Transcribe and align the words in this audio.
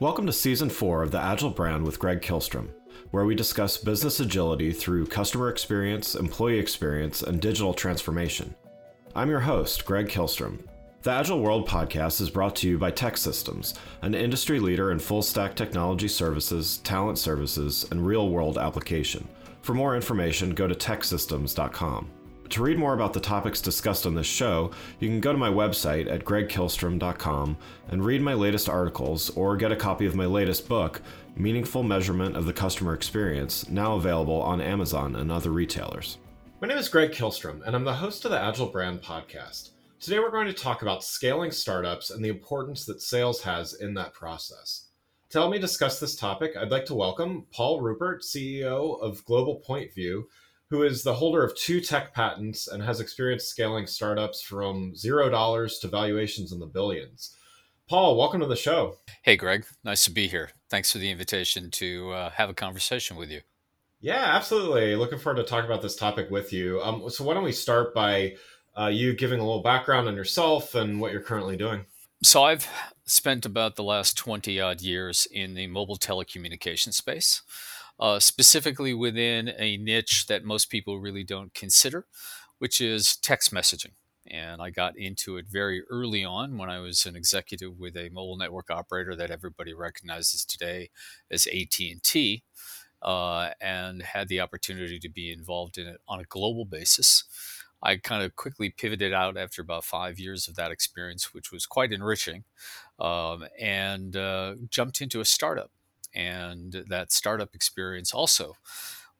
Welcome 0.00 0.24
to 0.24 0.32
Season 0.32 0.70
4 0.70 1.02
of 1.02 1.10
the 1.10 1.20
Agile 1.20 1.50
Brand 1.50 1.84
with 1.84 1.98
Greg 1.98 2.22
Kihlstrom, 2.22 2.70
where 3.10 3.26
we 3.26 3.34
discuss 3.34 3.76
business 3.76 4.18
agility 4.18 4.72
through 4.72 5.04
customer 5.04 5.50
experience, 5.50 6.14
employee 6.14 6.58
experience, 6.58 7.20
and 7.20 7.38
digital 7.38 7.74
transformation. 7.74 8.54
I'm 9.14 9.28
your 9.28 9.40
host, 9.40 9.84
Greg 9.84 10.08
Kihlstrom. 10.08 10.64
The 11.02 11.10
Agile 11.10 11.40
World 11.40 11.68
podcast 11.68 12.22
is 12.22 12.30
brought 12.30 12.56
to 12.56 12.68
you 12.70 12.78
by 12.78 12.92
TEKsystems, 12.92 13.74
an 14.00 14.14
industry 14.14 14.58
leader 14.58 14.90
in 14.90 14.98
full 14.98 15.20
stack 15.20 15.54
technology 15.54 16.08
services, 16.08 16.78
talent 16.78 17.18
services, 17.18 17.86
and 17.90 18.06
real 18.06 18.30
world 18.30 18.56
application. 18.56 19.28
For 19.60 19.74
more 19.74 19.94
information, 19.96 20.54
go 20.54 20.66
to 20.66 20.74
teksystems.com. 20.74 22.10
To 22.50 22.64
read 22.64 22.78
more 22.78 22.94
about 22.94 23.12
the 23.12 23.20
topics 23.20 23.60
discussed 23.60 24.06
on 24.06 24.16
this 24.16 24.26
show, 24.26 24.72
you 24.98 25.06
can 25.06 25.20
go 25.20 25.30
to 25.30 25.38
my 25.38 25.48
website 25.48 26.10
at 26.10 26.24
gregkihlstrom.com 26.24 27.56
and 27.86 28.04
read 28.04 28.22
my 28.22 28.34
latest 28.34 28.68
articles 28.68 29.30
or 29.36 29.56
get 29.56 29.70
a 29.70 29.76
copy 29.76 30.04
of 30.04 30.16
my 30.16 30.26
latest 30.26 30.68
book, 30.68 31.00
Meaningful 31.36 31.84
Measurement 31.84 32.36
of 32.36 32.46
the 32.46 32.52
Customer 32.52 32.92
Experience, 32.92 33.68
now 33.68 33.94
available 33.94 34.42
on 34.42 34.60
Amazon 34.60 35.14
and 35.14 35.30
other 35.30 35.52
retailers. 35.52 36.18
My 36.60 36.66
name 36.66 36.76
is 36.76 36.88
Greg 36.88 37.12
Kihlstrom, 37.12 37.64
and 37.64 37.76
I'm 37.76 37.84
the 37.84 37.94
host 37.94 38.24
of 38.24 38.32
the 38.32 38.40
Agile 38.40 38.66
Brand 38.66 39.00
podcast. 39.00 39.70
Today, 40.00 40.18
we're 40.18 40.32
going 40.32 40.48
to 40.48 40.52
talk 40.52 40.82
about 40.82 41.04
scaling 41.04 41.52
startups 41.52 42.10
and 42.10 42.24
the 42.24 42.30
importance 42.30 42.84
that 42.86 43.00
sales 43.00 43.42
has 43.42 43.74
in 43.74 43.94
that 43.94 44.12
process. 44.12 44.88
To 45.28 45.38
help 45.38 45.52
me 45.52 45.60
discuss 45.60 46.00
this 46.00 46.16
topic, 46.16 46.56
I'd 46.56 46.72
like 46.72 46.86
to 46.86 46.94
welcome 46.96 47.46
Paul 47.52 47.80
Ruppert, 47.80 48.24
CEO 48.24 49.00
of 49.00 49.24
Global 49.24 49.60
Point 49.60 49.94
View 49.94 50.26
who 50.70 50.84
is 50.84 51.02
the 51.02 51.14
holder 51.14 51.42
of 51.42 51.54
two 51.56 51.80
tech 51.80 52.14
patents 52.14 52.68
and 52.68 52.82
has 52.82 53.00
experience 53.00 53.44
scaling 53.44 53.86
startups 53.86 54.40
from 54.40 54.94
zero 54.94 55.28
dollars 55.28 55.78
to 55.80 55.88
valuations 55.88 56.52
in 56.52 56.60
the 56.60 56.66
billions. 56.66 57.36
Paul, 57.88 58.16
welcome 58.16 58.40
to 58.40 58.46
the 58.46 58.54
show. 58.54 58.96
Hey, 59.22 59.36
Greg. 59.36 59.64
Nice 59.82 60.04
to 60.04 60.12
be 60.12 60.28
here. 60.28 60.50
Thanks 60.68 60.92
for 60.92 60.98
the 60.98 61.10
invitation 61.10 61.72
to 61.72 62.12
uh, 62.12 62.30
have 62.30 62.48
a 62.48 62.54
conversation 62.54 63.16
with 63.16 63.30
you. 63.30 63.40
Yeah, 64.00 64.22
absolutely. 64.36 64.94
Looking 64.94 65.18
forward 65.18 65.42
to 65.42 65.42
talking 65.42 65.68
about 65.68 65.82
this 65.82 65.96
topic 65.96 66.30
with 66.30 66.52
you. 66.52 66.80
Um, 66.82 67.10
so, 67.10 67.24
why 67.24 67.34
don't 67.34 67.42
we 67.42 67.52
start 67.52 67.92
by 67.92 68.36
uh, 68.78 68.86
you 68.86 69.12
giving 69.12 69.40
a 69.40 69.44
little 69.44 69.62
background 69.62 70.06
on 70.06 70.14
yourself 70.14 70.76
and 70.76 71.00
what 71.00 71.10
you're 71.10 71.20
currently 71.20 71.56
doing? 71.56 71.84
So, 72.22 72.44
I've 72.44 72.68
spent 73.04 73.44
about 73.44 73.74
the 73.74 73.82
last 73.82 74.16
20 74.16 74.60
odd 74.60 74.80
years 74.80 75.26
in 75.32 75.54
the 75.54 75.66
mobile 75.66 75.98
telecommunication 75.98 76.94
space 76.94 77.42
uh, 78.00 78.18
specifically 78.18 78.94
within 78.94 79.52
a 79.58 79.76
niche 79.76 80.26
that 80.26 80.42
most 80.42 80.70
people 80.70 80.98
really 80.98 81.22
don't 81.22 81.52
consider, 81.54 82.06
which 82.58 82.80
is 82.80 83.16
text 83.16 83.52
messaging. 83.52 83.92
And 84.26 84.62
I 84.62 84.70
got 84.70 84.96
into 84.96 85.36
it 85.36 85.46
very 85.48 85.82
early 85.90 86.24
on 86.24 86.56
when 86.56 86.70
I 86.70 86.78
was 86.78 87.04
an 87.04 87.16
executive 87.16 87.78
with 87.78 87.96
a 87.96 88.10
mobile 88.10 88.36
network 88.36 88.70
operator 88.70 89.14
that 89.16 89.30
everybody 89.30 89.74
recognizes 89.74 90.44
today 90.44 90.90
as 91.30 91.46
AT&T, 91.46 92.42
uh, 93.02 93.50
and 93.60 94.02
had 94.02 94.28
the 94.28 94.40
opportunity 94.40 94.98
to 94.98 95.08
be 95.08 95.32
involved 95.32 95.78
in 95.78 95.86
it 95.86 96.00
on 96.06 96.20
a 96.20 96.24
global 96.24 96.64
basis. 96.64 97.24
I 97.82 97.96
kind 97.96 98.22
of 98.22 98.36
quickly 98.36 98.70
pivoted 98.70 99.14
out 99.14 99.38
after 99.38 99.62
about 99.62 99.84
five 99.84 100.18
years 100.18 100.48
of 100.48 100.54
that 100.56 100.70
experience, 100.70 101.32
which 101.32 101.50
was 101.50 101.64
quite 101.64 101.92
enriching, 101.92 102.44
um, 102.98 103.46
and 103.58 104.14
uh, 104.16 104.56
jumped 104.68 105.00
into 105.00 105.20
a 105.20 105.24
startup 105.24 105.70
and 106.14 106.84
that 106.88 107.12
startup 107.12 107.54
experience 107.54 108.12
also 108.12 108.54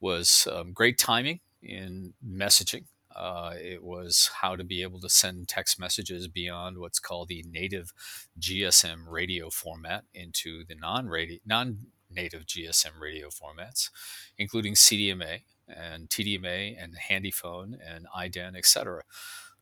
was 0.00 0.48
um, 0.50 0.72
great 0.72 0.98
timing 0.98 1.41
in 1.62 2.14
messaging. 2.27 2.84
Uh, 3.14 3.55
it 3.56 3.82
was 3.82 4.30
how 4.41 4.55
to 4.55 4.64
be 4.64 4.82
able 4.82 5.00
to 5.00 5.08
send 5.08 5.48
text 5.48 5.80
messages 5.80 6.28
beyond 6.28 6.78
what's 6.78 7.00
called 7.00 7.28
the 7.28 7.44
native 7.50 7.92
GSM 8.38 9.05
radio 9.08 9.50
format 9.50 10.05
into 10.14 10.64
the 10.66 10.77
non 10.77 11.10
non 11.44 11.78
native 12.10 12.47
GSM 12.47 13.00
radio 13.00 13.28
formats, 13.28 13.91
including 14.38 14.75
CDMA 14.75 15.41
and 15.69 16.08
TDMA 16.08 16.77
and 16.82 16.97
HandyPhone 17.10 17.75
and 17.87 18.06
iDEN, 18.16 18.56
etc. 18.56 19.03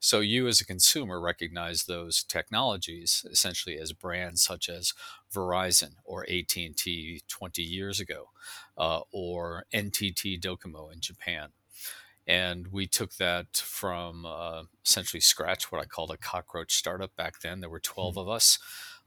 So 0.00 0.20
you 0.20 0.46
as 0.46 0.60
a 0.60 0.66
consumer 0.66 1.20
recognize 1.20 1.84
those 1.84 2.22
technologies 2.22 3.26
essentially 3.30 3.78
as 3.78 3.92
brands 3.92 4.42
such 4.42 4.68
as 4.68 4.94
Verizon 5.32 5.94
or 6.04 6.22
AT&T 6.22 7.22
20 7.26 7.62
years 7.62 7.98
ago, 7.98 8.30
uh, 8.76 9.00
or 9.12 9.64
NTT 9.74 10.40
Docomo 10.40 10.92
in 10.92 11.00
Japan. 11.00 11.48
And 12.26 12.68
we 12.68 12.86
took 12.86 13.16
that 13.16 13.56
from 13.56 14.26
uh, 14.26 14.64
essentially 14.84 15.20
scratch, 15.20 15.72
what 15.72 15.80
I 15.80 15.86
called 15.86 16.10
a 16.10 16.16
cockroach 16.16 16.76
startup 16.76 17.16
back 17.16 17.40
then. 17.40 17.60
There 17.60 17.70
were 17.70 17.80
12 17.80 18.12
mm-hmm. 18.12 18.20
of 18.20 18.28
us. 18.28 18.58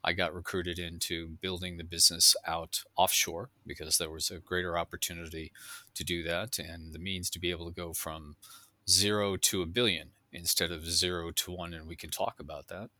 I 0.04 0.12
got 0.12 0.34
recruited 0.34 0.80
into 0.80 1.28
building 1.40 1.76
the 1.76 1.84
business 1.84 2.34
out 2.44 2.82
offshore 2.96 3.50
because 3.64 3.98
there 3.98 4.10
was 4.10 4.30
a 4.30 4.40
greater 4.40 4.76
opportunity 4.76 5.52
to 5.94 6.02
do 6.02 6.24
that 6.24 6.58
and 6.58 6.92
the 6.92 6.98
means 6.98 7.30
to 7.30 7.38
be 7.38 7.50
able 7.50 7.66
to 7.66 7.74
go 7.74 7.92
from 7.92 8.34
zero 8.90 9.36
to 9.36 9.62
a 9.62 9.66
billion 9.66 10.10
instead 10.32 10.70
of 10.70 10.88
zero 10.88 11.30
to 11.32 11.52
one, 11.52 11.74
and 11.74 11.86
we 11.86 11.96
can 11.96 12.10
talk 12.10 12.40
about 12.40 12.68
that. 12.68 12.90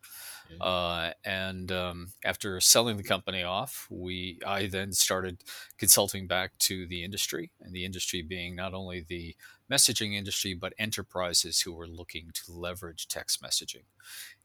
Yeah. 0.51 0.65
Uh, 0.65 1.13
and 1.25 1.73
um, 1.73 2.09
after 2.25 2.61
selling 2.61 2.97
the 2.97 3.03
company 3.03 3.43
off, 3.43 3.87
we 3.91 4.39
I 4.47 4.67
then 4.67 4.93
started 4.93 5.43
consulting 5.79 6.27
back 6.27 6.59
to 6.59 6.87
the 6.87 7.05
industry, 7.05 7.51
and 7.61 7.73
the 7.73 7.85
industry 7.85 8.23
being 8.23 8.55
not 8.55 8.75
only 8.75 9.05
the 9.07 9.37
messaging 9.71 10.15
industry 10.15 10.53
but 10.53 10.75
enterprises 10.79 11.61
who 11.61 11.73
were 11.73 11.87
looking 11.87 12.31
to 12.35 12.53
leverage 12.53 13.09
text 13.09 13.43
messaging 13.43 13.85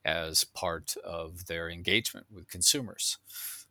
as 0.06 0.46
part 0.46 0.96
of 1.04 1.48
their 1.48 1.70
engagement 1.70 2.28
with 2.32 2.48
consumers. 2.48 3.18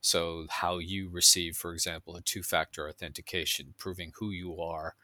So, 0.02 0.46
how 0.48 0.78
you 0.78 1.08
receive, 1.08 1.56
for 1.56 1.72
example, 1.72 2.14
a 2.14 2.20
two 2.20 2.42
factor 2.42 2.88
authentication, 2.88 3.74
proving 3.78 4.12
who 4.18 4.30
you 4.30 4.60
are 4.60 4.94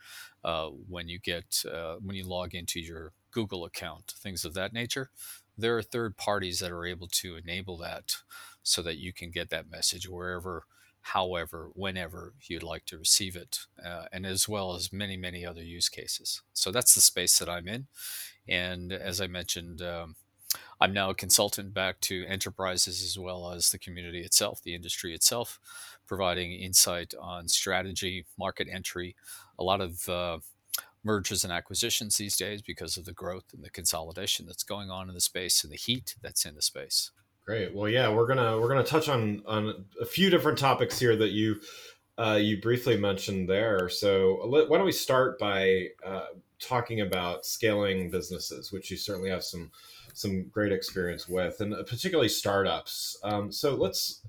uh, 0.44 0.68
when 0.68 1.08
you 1.08 1.18
get 1.18 1.64
uh, 1.70 1.96
when 1.96 2.14
you 2.14 2.24
log 2.24 2.54
into 2.54 2.78
your 2.78 3.12
Google 3.32 3.64
account, 3.64 4.14
things 4.16 4.44
of 4.44 4.54
that 4.54 4.72
nature. 4.72 5.10
There 5.58 5.76
are 5.76 5.82
third 5.82 6.16
parties 6.16 6.60
that 6.60 6.70
are 6.70 6.86
able 6.86 7.08
to 7.08 7.36
enable 7.36 7.76
that 7.78 8.16
so 8.62 8.82
that 8.82 8.98
you 8.98 9.12
can 9.12 9.30
get 9.30 9.50
that 9.50 9.70
message 9.70 10.08
wherever, 10.08 10.64
however, 11.00 11.70
whenever 11.74 12.34
you'd 12.42 12.62
like 12.62 12.86
to 12.86 12.98
receive 12.98 13.34
it, 13.36 13.60
uh, 13.84 14.04
and 14.12 14.24
as 14.24 14.48
well 14.48 14.74
as 14.74 14.92
many, 14.92 15.16
many 15.16 15.44
other 15.44 15.62
use 15.62 15.88
cases. 15.88 16.42
So 16.52 16.70
that's 16.70 16.94
the 16.94 17.00
space 17.00 17.38
that 17.38 17.48
I'm 17.48 17.66
in. 17.68 17.86
And 18.48 18.92
as 18.92 19.20
I 19.20 19.26
mentioned, 19.26 19.82
um, 19.82 20.16
I'm 20.80 20.92
now 20.92 21.10
a 21.10 21.14
consultant 21.14 21.72
back 21.72 22.00
to 22.02 22.26
enterprises 22.26 23.02
as 23.02 23.18
well 23.18 23.52
as 23.52 23.70
the 23.70 23.78
community 23.78 24.20
itself, 24.20 24.62
the 24.62 24.74
industry 24.74 25.14
itself, 25.14 25.60
providing 26.06 26.52
insight 26.52 27.14
on 27.20 27.48
strategy, 27.48 28.26
market 28.38 28.68
entry, 28.70 29.14
a 29.58 29.64
lot 29.64 29.80
of 29.80 30.08
uh, 30.08 30.38
mergers 31.04 31.44
and 31.44 31.52
acquisitions 31.52 32.16
these 32.16 32.36
days 32.36 32.62
because 32.62 32.96
of 32.96 33.04
the 33.04 33.12
growth 33.12 33.44
and 33.52 33.64
the 33.64 33.70
consolidation 33.70 34.46
that's 34.46 34.62
going 34.62 34.90
on 34.90 35.08
in 35.08 35.14
the 35.14 35.20
space 35.20 35.64
and 35.64 35.72
the 35.72 35.76
heat 35.76 36.14
that's 36.22 36.44
in 36.44 36.54
the 36.54 36.62
space. 36.62 37.10
Great. 37.44 37.74
Well, 37.74 37.88
yeah, 37.88 38.08
we're 38.08 38.26
gonna 38.26 38.58
we're 38.60 38.68
gonna 38.68 38.84
touch 38.84 39.08
on 39.08 39.42
on 39.46 39.84
a 40.00 40.06
few 40.06 40.30
different 40.30 40.58
topics 40.58 40.98
here 40.98 41.16
that 41.16 41.30
you 41.30 41.60
uh, 42.16 42.38
you 42.40 42.60
briefly 42.60 42.96
mentioned 42.96 43.48
there. 43.48 43.88
So 43.88 44.46
why 44.46 44.76
don't 44.76 44.84
we 44.84 44.92
start 44.92 45.38
by 45.40 45.88
uh, 46.06 46.26
talking 46.60 47.00
about 47.00 47.44
scaling 47.44 48.10
businesses, 48.10 48.70
which 48.70 48.90
you 48.90 48.96
certainly 48.96 49.30
have 49.30 49.42
some 49.42 49.72
some 50.14 50.44
great 50.50 50.72
experience 50.72 51.28
with, 51.28 51.60
and 51.60 51.74
particularly 51.86 52.28
startups. 52.28 53.18
Um, 53.24 53.50
so 53.50 53.74
let's 53.74 54.22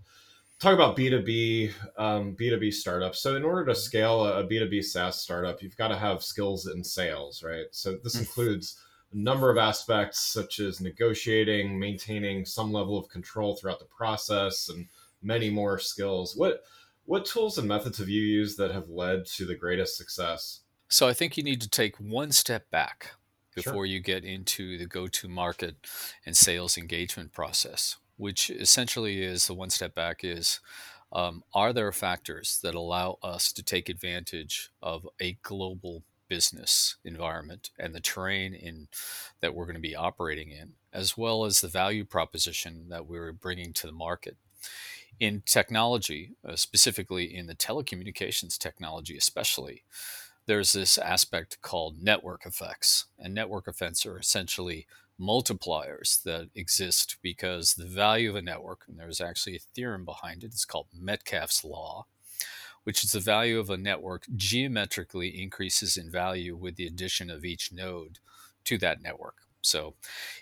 talk 0.64 0.74
about 0.74 0.96
B2B, 0.96 1.74
um, 1.98 2.36
B2B 2.40 2.74
startups. 2.74 3.20
So 3.20 3.36
in 3.36 3.44
order 3.44 3.66
to 3.66 3.76
scale 3.76 4.26
a 4.26 4.48
B2B 4.48 4.84
SaaS 4.84 5.22
startup, 5.22 5.62
you've 5.62 5.76
got 5.76 5.90
to 5.90 5.98
have 5.98 6.24
skills 6.24 6.68
in 6.68 6.84
sales, 6.84 7.44
right? 7.44 7.66
So 7.72 7.98
this 8.02 8.16
mm. 8.16 8.22
includes 8.22 8.80
a 9.12 9.18
number 9.18 9.50
of 9.50 9.58
aspects 9.58 10.22
such 10.22 10.60
as 10.60 10.80
negotiating, 10.80 11.78
maintaining 11.78 12.46
some 12.46 12.72
level 12.72 12.98
of 12.98 13.10
control 13.10 13.56
throughout 13.56 13.80
the 13.80 13.86
process, 13.86 14.70
and 14.70 14.88
many 15.22 15.50
more 15.50 15.78
skills. 15.80 16.36
What 16.36 16.64
what 17.06 17.26
tools 17.26 17.58
and 17.58 17.68
methods 17.68 17.98
have 17.98 18.08
you 18.08 18.22
used 18.22 18.58
that 18.58 18.72
have 18.72 18.88
led 18.88 19.26
to 19.26 19.46
the 19.46 19.56
greatest 19.56 19.98
success? 19.98 20.62
So 20.88 21.10
I 21.10 21.14
think 21.14 21.36
you 21.36 21.44
need 21.44 21.60
to 21.60 21.70
take 21.70 21.98
one 21.98 22.32
step 22.32 22.72
back 22.72 23.12
before 23.54 23.74
sure. 23.74 23.86
you 23.86 24.00
get 24.00 24.24
into 24.24 24.78
the 24.78 24.86
go-to 24.86 25.28
market 25.28 25.76
and 26.26 26.38
sales 26.38 26.78
engagement 26.78 27.34
process 27.34 27.98
which 28.18 28.50
essentially 28.50 29.24
is 29.24 29.48
the 29.48 29.54
one 29.54 29.70
step 29.70 29.96
back 29.96 30.24
is 30.24 30.60
um, 31.12 31.44
are 31.54 31.74
there 31.74 31.92
factors 31.92 32.60
that 32.64 32.76
allow 32.76 33.20
us 33.22 33.52
to 33.54 33.64
take 33.64 33.88
advantage 33.88 34.72
of 34.82 35.08
a 35.20 35.38
global 35.44 36.04
business 36.28 36.96
environment 37.06 37.70
and 37.78 37.94
the 37.94 38.00
terrain 38.00 38.56
in 38.56 38.88
that 39.40 39.54
we're 39.54 39.66
going 39.66 39.76
to 39.76 39.82
be 39.82 39.96
operating 39.96 40.50
in 40.50 40.74
as 40.92 41.18
well 41.18 41.46
as 41.46 41.62
the 41.62 41.68
value 41.68 42.04
proposition 42.04 42.88
that 42.90 43.08
we're 43.08 43.32
bringing 43.32 43.74
to 43.74 43.86
the 43.86 43.94
market? 43.94 44.38
In 45.20 45.44
technology 45.46 46.32
uh, 46.48 46.56
specifically 46.56 47.36
in 47.36 47.46
the 47.46 47.56
telecommunications 47.56 48.58
technology 48.58 49.16
especially 49.16 49.84
there's 50.46 50.74
this 50.74 50.98
aspect 50.98 51.62
called 51.62 52.02
network 52.02 52.46
effects 52.46 53.06
and 53.20 53.34
network 53.34 53.68
effects 53.68 54.06
are 54.06 54.18
essentially 54.18 54.88
multipliers 55.20 56.22
that 56.24 56.50
exist 56.56 57.18
because 57.22 57.74
the 57.74 57.86
value 57.86 58.30
of 58.30 58.36
a 58.36 58.42
network, 58.42 58.82
and 58.88 58.98
there's 58.98 59.22
actually 59.22 59.56
a 59.56 59.66
theorem 59.76 60.06
behind 60.06 60.44
it, 60.44 60.48
it's 60.48 60.66
called 60.66 60.88
Metcalfe's 60.94 61.64
Law, 61.64 62.06
which 62.84 63.04
is 63.04 63.12
the 63.12 63.20
value 63.20 63.60
of 63.60 63.70
a 63.70 63.78
network 63.78 64.26
geometrically 64.36 65.42
increases 65.42 65.98
in 65.98 66.10
value 66.10 66.56
with 66.56 66.76
the 66.76 66.88
addition 66.88 67.30
of 67.30 67.46
each 67.46 67.72
node 67.72 68.20
to 68.66 68.78
that 68.80 69.02
network. 69.02 69.43
So, 69.66 69.96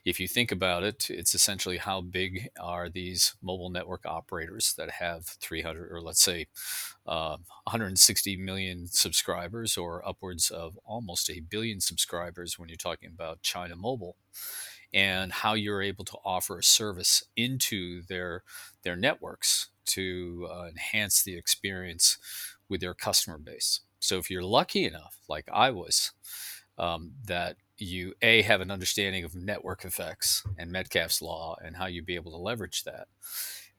if 0.03 0.19
you 0.19 0.27
think 0.27 0.51
about 0.51 0.83
it, 0.83 1.09
it's 1.09 1.35
essentially 1.35 1.77
how 1.77 2.01
big 2.01 2.49
are 2.59 2.89
these 2.89 3.35
mobile 3.41 3.69
network 3.69 4.05
operators 4.05 4.73
that 4.77 4.89
have 4.91 5.25
300 5.25 5.91
or 5.91 6.01
let's 6.01 6.23
say 6.23 6.47
uh, 7.07 7.37
160 7.65 8.35
million 8.37 8.87
subscribers 8.87 9.77
or 9.77 10.07
upwards 10.07 10.49
of 10.51 10.77
almost 10.85 11.29
a 11.29 11.41
billion 11.41 11.79
subscribers 11.81 12.57
when 12.59 12.69
you're 12.69 12.77
talking 12.77 13.09
about 13.13 13.41
China 13.43 13.75
Mobile, 13.75 14.15
and 14.93 15.31
how 15.31 15.53
you're 15.53 15.81
able 15.81 16.05
to 16.05 16.17
offer 16.25 16.59
a 16.59 16.63
service 16.63 17.23
into 17.35 18.03
their 18.07 18.43
their 18.83 18.95
networks 18.95 19.69
to 19.85 20.47
uh, 20.51 20.65
enhance 20.67 21.23
the 21.23 21.35
experience 21.35 22.17
with 22.69 22.81
their 22.81 22.93
customer 22.93 23.37
base. 23.37 23.81
So, 23.99 24.17
if 24.17 24.29
you're 24.31 24.43
lucky 24.43 24.85
enough, 24.85 25.17
like 25.29 25.47
I 25.53 25.71
was, 25.71 26.11
um, 26.77 27.11
that 27.25 27.57
you 27.81 28.13
a 28.21 28.41
have 28.43 28.61
an 28.61 28.71
understanding 28.71 29.23
of 29.23 29.35
network 29.35 29.85
effects 29.85 30.43
and 30.57 30.71
Metcalfe's 30.71 31.21
law 31.21 31.55
and 31.63 31.75
how 31.75 31.87
you'd 31.87 32.05
be 32.05 32.15
able 32.15 32.31
to 32.31 32.37
leverage 32.37 32.83
that. 32.83 33.07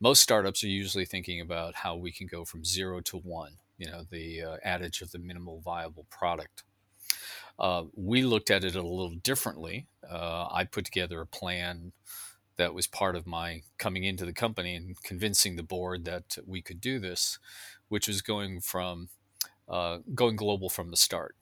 Most 0.01 0.23
startups 0.23 0.65
are 0.65 0.69
usually 0.69 1.05
thinking 1.05 1.41
about 1.41 1.77
how 1.77 1.97
we 1.97 2.11
can 2.11 2.27
go 2.27 2.45
from 2.45 2.65
zero 2.65 3.01
to 3.03 3.19
one. 3.19 3.53
You 3.79 3.91
know, 3.91 4.05
the 4.11 4.43
uh, 4.43 4.57
adage 4.65 5.01
of 5.01 5.13
the 5.13 5.19
minimal 5.19 5.61
viable 5.61 6.07
product. 6.11 6.65
Uh, 7.59 7.85
we 7.95 8.23
looked 8.23 8.51
at 8.51 8.65
it 8.65 8.75
a 8.75 8.83
little 8.83 9.17
differently. 9.23 9.87
Uh, 10.09 10.49
I 10.51 10.65
put 10.65 10.85
together 10.85 11.21
a 11.21 11.27
plan 11.27 11.93
that 12.57 12.75
was 12.75 12.87
part 12.87 13.17
of 13.17 13.27
my 13.27 13.63
coming 13.79 14.05
into 14.05 14.25
the 14.25 14.33
company 14.33 14.75
and 14.75 15.01
convincing 15.03 15.57
the 15.57 15.63
board 15.63 16.05
that 16.05 16.39
we 16.47 16.63
could 16.63 16.81
do 16.81 16.99
this, 16.99 17.39
which 17.89 18.09
was 18.09 18.23
going 18.23 18.61
from 18.61 19.09
uh, 19.69 19.99
going 20.15 20.37
global 20.37 20.69
from 20.69 20.91
the 20.91 20.97
start 20.97 21.37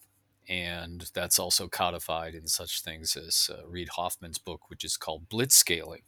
and 0.51 1.09
that's 1.15 1.39
also 1.39 1.69
codified 1.69 2.35
in 2.35 2.49
such 2.49 2.83
things 2.83 3.17
as 3.17 3.49
uh, 3.55 3.65
Reid 3.69 3.91
Hoffman's 3.91 4.39
book, 4.39 4.69
which 4.69 4.85
is 4.85 4.97
called 4.97 5.29
Blitzscaling. 5.29 6.03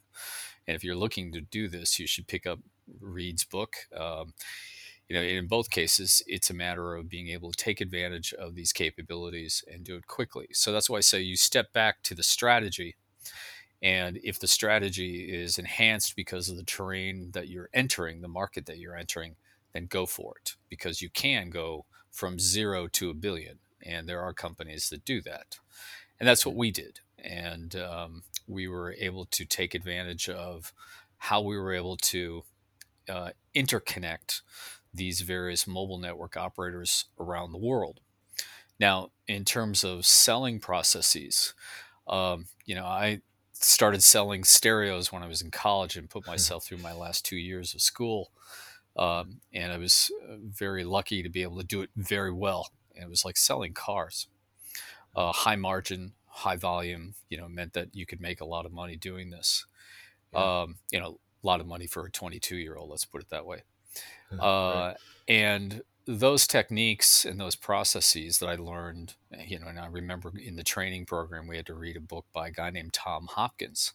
And 0.67 0.75
if 0.75 0.83
you're 0.83 0.97
looking 0.97 1.31
to 1.31 1.39
do 1.39 1.69
this, 1.69 1.97
you 1.97 2.05
should 2.05 2.27
pick 2.27 2.45
up 2.45 2.59
Reid's 2.99 3.45
book. 3.45 3.75
Um, 3.97 4.33
you 5.07 5.15
know, 5.15 5.21
in 5.21 5.47
both 5.47 5.69
cases, 5.69 6.21
it's 6.27 6.49
a 6.49 6.53
matter 6.53 6.93
of 6.93 7.07
being 7.07 7.29
able 7.29 7.51
to 7.51 7.57
take 7.57 7.79
advantage 7.79 8.33
of 8.33 8.55
these 8.55 8.73
capabilities 8.73 9.63
and 9.71 9.85
do 9.85 9.95
it 9.95 10.07
quickly. 10.07 10.47
So 10.51 10.73
that's 10.73 10.89
why 10.89 10.97
I 10.97 11.01
say 11.01 11.21
you 11.21 11.37
step 11.37 11.71
back 11.71 12.03
to 12.03 12.15
the 12.15 12.23
strategy. 12.23 12.95
And 13.81 14.19
if 14.23 14.39
the 14.39 14.47
strategy 14.47 15.33
is 15.33 15.57
enhanced 15.57 16.17
because 16.17 16.49
of 16.49 16.57
the 16.57 16.63
terrain 16.63 17.31
that 17.31 17.47
you're 17.47 17.69
entering, 17.73 18.21
the 18.21 18.27
market 18.27 18.65
that 18.65 18.77
you're 18.77 18.97
entering, 18.97 19.35
then 19.73 19.85
go 19.85 20.05
for 20.05 20.35
it 20.41 20.55
because 20.69 21.01
you 21.01 21.09
can 21.09 21.49
go 21.49 21.85
from 22.11 22.39
zero 22.39 22.87
to 22.87 23.09
a 23.09 23.13
billion 23.13 23.59
and 23.83 24.07
there 24.07 24.21
are 24.21 24.33
companies 24.33 24.89
that 24.89 25.05
do 25.05 25.21
that. 25.21 25.59
And 26.19 26.27
that's 26.27 26.45
what 26.45 26.55
we 26.55 26.71
did. 26.71 26.99
And 27.17 27.75
um, 27.75 28.23
we 28.47 28.67
were 28.67 28.95
able 28.97 29.25
to 29.25 29.45
take 29.45 29.75
advantage 29.75 30.29
of 30.29 30.73
how 31.17 31.41
we 31.41 31.57
were 31.57 31.73
able 31.73 31.97
to 31.97 32.43
uh, 33.09 33.29
interconnect 33.55 34.41
these 34.93 35.21
various 35.21 35.65
mobile 35.67 35.97
network 35.97 36.37
operators 36.37 37.05
around 37.19 37.51
the 37.51 37.57
world. 37.57 37.99
Now, 38.79 39.11
in 39.27 39.45
terms 39.45 39.83
of 39.83 40.05
selling 40.05 40.59
processes, 40.59 41.53
um, 42.07 42.45
you 42.65 42.75
know, 42.75 42.85
I 42.85 43.21
started 43.53 44.03
selling 44.03 44.43
stereos 44.43 45.11
when 45.11 45.23
I 45.23 45.27
was 45.27 45.41
in 45.41 45.51
college 45.51 45.95
and 45.95 46.09
put 46.09 46.27
myself 46.27 46.65
through 46.65 46.79
my 46.79 46.93
last 46.93 47.25
two 47.25 47.37
years 47.37 47.73
of 47.73 47.81
school. 47.81 48.31
Um, 48.95 49.39
and 49.53 49.71
I 49.71 49.77
was 49.77 50.11
uh, 50.29 50.35
very 50.39 50.83
lucky 50.83 51.23
to 51.23 51.29
be 51.29 51.43
able 51.43 51.57
to 51.57 51.65
do 51.65 51.81
it 51.81 51.89
very 51.95 52.31
well 52.31 52.69
it 52.93 53.09
was 53.09 53.25
like 53.25 53.37
selling 53.37 53.73
cars. 53.73 54.27
Uh, 55.15 55.31
high 55.31 55.55
margin, 55.55 56.13
high 56.27 56.55
volume, 56.55 57.13
you 57.29 57.37
know, 57.37 57.47
meant 57.47 57.73
that 57.73 57.89
you 57.93 58.05
could 58.05 58.19
make 58.19 58.41
a 58.41 58.45
lot 58.45 58.65
of 58.65 58.73
money 58.73 58.95
doing 58.95 59.29
this. 59.29 59.65
Yeah. 60.33 60.61
Um, 60.61 60.75
you 60.91 60.99
know, 60.99 61.19
a 61.43 61.47
lot 61.47 61.61
of 61.61 61.67
money 61.67 61.85
for 61.85 62.05
a 62.05 62.11
22 62.11 62.55
year 62.55 62.75
old, 62.75 62.89
let's 62.89 63.05
put 63.05 63.21
it 63.21 63.29
that 63.29 63.45
way. 63.45 63.63
Uh, 64.31 64.37
right. 64.37 64.95
And 65.27 65.83
those 66.05 66.47
techniques 66.47 67.23
and 67.25 67.39
those 67.39 67.55
processes 67.55 68.39
that 68.39 68.47
I 68.47 68.55
learned, 68.55 69.13
you 69.45 69.59
know, 69.59 69.67
and 69.67 69.79
I 69.79 69.87
remember 69.87 70.31
in 70.35 70.55
the 70.55 70.63
training 70.63 71.05
program, 71.05 71.47
we 71.47 71.57
had 71.57 71.67
to 71.67 71.75
read 71.75 71.95
a 71.95 72.01
book 72.01 72.25
by 72.33 72.47
a 72.47 72.51
guy 72.51 72.69
named 72.71 72.93
Tom 72.93 73.27
Hopkins. 73.29 73.93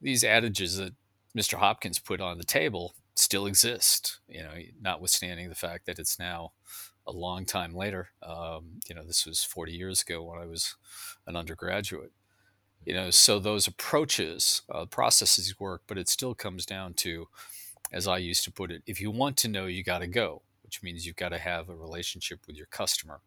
These 0.00 0.24
adages 0.24 0.76
that 0.78 0.94
Mr. 1.36 1.58
Hopkins 1.58 1.98
put 1.98 2.20
on 2.20 2.38
the 2.38 2.44
table 2.44 2.94
still 3.16 3.46
exist, 3.46 4.20
you 4.28 4.42
know, 4.42 4.54
notwithstanding 4.80 5.48
the 5.48 5.54
fact 5.54 5.86
that 5.86 5.98
it's 5.98 6.18
now 6.18 6.52
a 7.06 7.12
long 7.12 7.44
time 7.44 7.74
later. 7.74 8.10
Um, 8.22 8.80
you 8.88 8.94
know, 8.94 9.04
this 9.04 9.26
was 9.26 9.44
40 9.44 9.72
years 9.72 10.02
ago 10.02 10.22
when 10.22 10.38
I 10.38 10.46
was 10.46 10.76
an 11.26 11.36
undergraduate. 11.36 12.12
You 12.84 12.94
know, 12.94 13.10
so 13.10 13.38
those 13.38 13.66
approaches, 13.66 14.62
uh, 14.70 14.84
processes 14.86 15.58
work, 15.58 15.82
but 15.86 15.98
it 15.98 16.08
still 16.08 16.34
comes 16.34 16.66
down 16.66 16.94
to, 16.94 17.28
as 17.92 18.06
I 18.06 18.18
used 18.18 18.44
to 18.44 18.52
put 18.52 18.70
it, 18.70 18.82
if 18.86 19.00
you 19.00 19.10
want 19.10 19.36
to 19.38 19.48
know, 19.48 19.66
you 19.66 19.82
got 19.82 20.00
to 20.00 20.06
go, 20.06 20.42
which 20.62 20.82
means 20.82 21.06
you've 21.06 21.16
got 21.16 21.30
to 21.30 21.38
have 21.38 21.68
a 21.68 21.74
relationship 21.74 22.40
with 22.46 22.56
your 22.56 22.66
customer, 22.66 23.20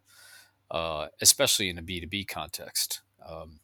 uh, 0.69 1.07
especially 1.21 1.69
in 1.69 1.77
a 1.79 1.81
B2B 1.81 2.27
context. 2.27 3.01
Um, 3.27 3.59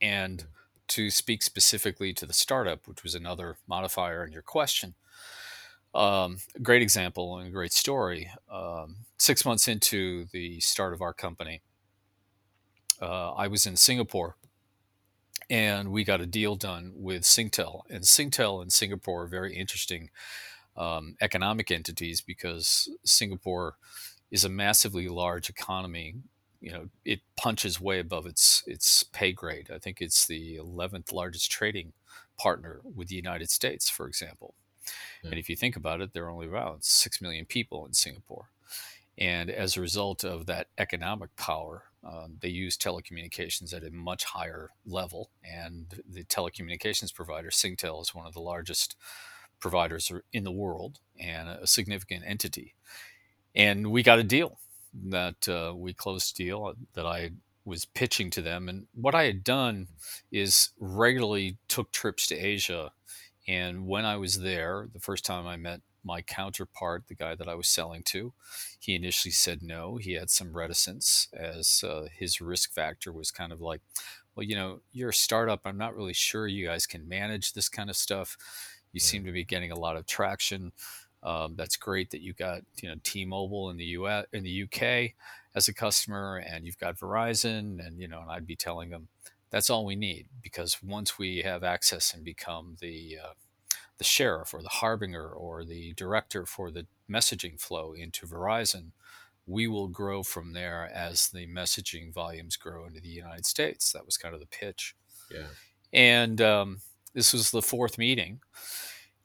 and 0.00 0.46
to 0.88 1.10
speak 1.10 1.42
specifically 1.42 2.12
to 2.14 2.26
the 2.26 2.32
startup, 2.32 2.86
which 2.86 3.02
was 3.02 3.14
another 3.14 3.56
modifier 3.66 4.24
in 4.24 4.32
your 4.32 4.42
question, 4.42 4.94
um, 5.94 6.38
a 6.54 6.60
great 6.60 6.82
example 6.82 7.38
and 7.38 7.48
a 7.48 7.50
great 7.50 7.72
story. 7.72 8.30
Um, 8.50 8.96
six 9.18 9.44
months 9.44 9.68
into 9.68 10.26
the 10.32 10.60
start 10.60 10.92
of 10.92 11.02
our 11.02 11.12
company, 11.14 11.62
uh, 13.00 13.32
I 13.32 13.48
was 13.48 13.66
in 13.66 13.76
Singapore 13.76 14.36
and 15.50 15.90
we 15.90 16.04
got 16.04 16.20
a 16.20 16.26
deal 16.26 16.56
done 16.56 16.92
with 16.96 17.22
Singtel. 17.22 17.82
And 17.88 18.04
Singtel 18.04 18.60
and 18.60 18.72
Singapore 18.72 19.24
are 19.24 19.28
very 19.28 19.56
interesting 19.56 20.10
um, 20.76 21.16
economic 21.20 21.70
entities 21.70 22.20
because 22.20 22.88
Singapore 23.04 23.76
is 24.30 24.44
a 24.44 24.48
massively 24.48 25.08
large 25.08 25.48
economy. 25.48 26.16
You 26.60 26.72
know, 26.72 26.88
it 27.04 27.20
punches 27.36 27.80
way 27.80 28.00
above 28.00 28.26
its 28.26 28.64
its 28.66 29.02
pay 29.04 29.32
grade. 29.32 29.70
I 29.74 29.78
think 29.78 30.00
it's 30.00 30.26
the 30.26 30.58
11th 30.58 31.12
largest 31.12 31.50
trading 31.50 31.92
partner 32.38 32.80
with 32.84 33.08
the 33.08 33.16
United 33.16 33.50
States, 33.50 33.88
for 33.88 34.06
example. 34.06 34.54
Yeah. 35.22 35.30
And 35.30 35.38
if 35.38 35.48
you 35.48 35.56
think 35.56 35.76
about 35.76 36.00
it, 36.00 36.12
there 36.12 36.24
are 36.24 36.30
only 36.30 36.46
about 36.46 36.84
6 36.84 37.20
million 37.20 37.44
people 37.44 37.86
in 37.86 37.94
Singapore. 37.94 38.50
And 39.16 39.50
as 39.50 39.76
a 39.76 39.80
result 39.80 40.24
of 40.24 40.46
that 40.46 40.68
economic 40.78 41.34
power, 41.36 41.84
um, 42.04 42.36
they 42.40 42.48
use 42.48 42.76
telecommunications 42.76 43.74
at 43.74 43.82
a 43.82 43.90
much 43.90 44.24
higher 44.24 44.70
level. 44.86 45.30
And 45.42 46.02
the 46.08 46.24
telecommunications 46.24 47.12
provider, 47.12 47.50
Singtel, 47.50 48.00
is 48.00 48.14
one 48.14 48.26
of 48.26 48.34
the 48.34 48.40
largest 48.40 48.96
providers 49.60 50.12
in 50.32 50.44
the 50.44 50.52
world 50.52 51.00
and 51.18 51.48
a 51.48 51.66
significant 51.66 52.22
entity. 52.26 52.74
And 53.54 53.90
we 53.90 54.04
got 54.04 54.20
a 54.20 54.24
deal 54.24 54.58
that 55.08 55.48
uh, 55.48 55.74
we 55.74 55.92
closed 55.92 56.36
deal 56.36 56.74
that 56.94 57.06
I 57.06 57.32
was 57.64 57.84
pitching 57.84 58.30
to 58.30 58.42
them. 58.42 58.68
And 58.68 58.86
what 58.94 59.14
I 59.14 59.24
had 59.24 59.44
done 59.44 59.88
is 60.30 60.70
regularly 60.78 61.58
took 61.68 61.92
trips 61.92 62.26
to 62.28 62.36
Asia 62.36 62.92
and 63.48 63.86
when 63.86 64.04
I 64.04 64.18
was 64.18 64.40
there, 64.40 64.88
the 64.92 65.00
first 65.00 65.24
time 65.24 65.46
I 65.46 65.56
met 65.56 65.80
my 66.04 66.20
counterpart, 66.20 67.04
the 67.08 67.14
guy 67.14 67.34
that 67.34 67.48
I 67.48 67.54
was 67.54 67.66
selling 67.66 68.02
to, 68.04 68.34
he 68.78 68.94
initially 68.94 69.32
said 69.32 69.62
no. 69.62 69.96
He 69.96 70.12
had 70.12 70.28
some 70.28 70.54
reticence 70.54 71.28
as 71.32 71.82
uh, 71.82 72.08
his 72.12 72.42
risk 72.42 72.74
factor 72.74 73.10
was 73.10 73.30
kind 73.30 73.50
of 73.50 73.62
like, 73.62 73.80
well, 74.36 74.44
you 74.44 74.54
know, 74.54 74.80
you're 74.92 75.08
a 75.08 75.14
startup. 75.14 75.62
I'm 75.64 75.78
not 75.78 75.96
really 75.96 76.12
sure 76.12 76.46
you 76.46 76.66
guys 76.66 76.86
can 76.86 77.08
manage 77.08 77.54
this 77.54 77.70
kind 77.70 77.88
of 77.88 77.96
stuff. 77.96 78.36
You 78.92 79.00
seem 79.00 79.24
to 79.24 79.32
be 79.32 79.44
getting 79.44 79.72
a 79.72 79.78
lot 79.78 79.96
of 79.96 80.06
traction. 80.06 80.72
Um, 81.22 81.54
that's 81.56 81.76
great 81.76 82.10
that 82.10 82.20
you 82.20 82.34
got 82.34 82.60
you 82.80 82.88
know 82.88 82.94
T-Mobile 83.02 83.70
in 83.70 83.76
the 83.76 83.84
U.S. 83.86 84.26
in 84.32 84.44
the 84.44 84.62
UK 84.62 85.14
as 85.54 85.66
a 85.66 85.74
customer, 85.74 86.36
and 86.36 86.64
you've 86.64 86.78
got 86.78 86.96
Verizon, 86.96 87.84
and 87.84 88.00
you 88.00 88.06
know, 88.06 88.20
and 88.20 88.30
I'd 88.30 88.46
be 88.46 88.54
telling 88.54 88.90
them 88.90 89.08
that's 89.50 89.70
all 89.70 89.84
we 89.84 89.96
need 89.96 90.26
because 90.42 90.78
once 90.82 91.18
we 91.18 91.38
have 91.38 91.64
access 91.64 92.12
and 92.14 92.24
become 92.24 92.76
the 92.80 93.18
uh, 93.22 93.32
the 93.98 94.04
sheriff 94.04 94.54
or 94.54 94.62
the 94.62 94.68
harbinger 94.68 95.28
or 95.28 95.64
the 95.64 95.92
director 95.94 96.46
for 96.46 96.70
the 96.70 96.86
messaging 97.10 97.60
flow 97.60 97.92
into 97.92 98.26
Verizon, 98.26 98.92
we 99.46 99.66
will 99.66 99.88
grow 99.88 100.22
from 100.22 100.52
there 100.52 100.90
as 100.94 101.28
the 101.28 101.46
messaging 101.46 102.12
volumes 102.12 102.56
grow 102.56 102.86
into 102.86 103.00
the 103.00 103.08
United 103.08 103.46
States. 103.46 103.92
That 103.92 104.06
was 104.06 104.16
kind 104.16 104.34
of 104.34 104.40
the 104.40 104.46
pitch. 104.46 104.94
Yeah. 105.30 105.46
And 105.92 106.40
um, 106.40 106.80
this 107.14 107.32
was 107.32 107.50
the 107.50 107.62
fourth 107.62 107.98
meeting. 107.98 108.40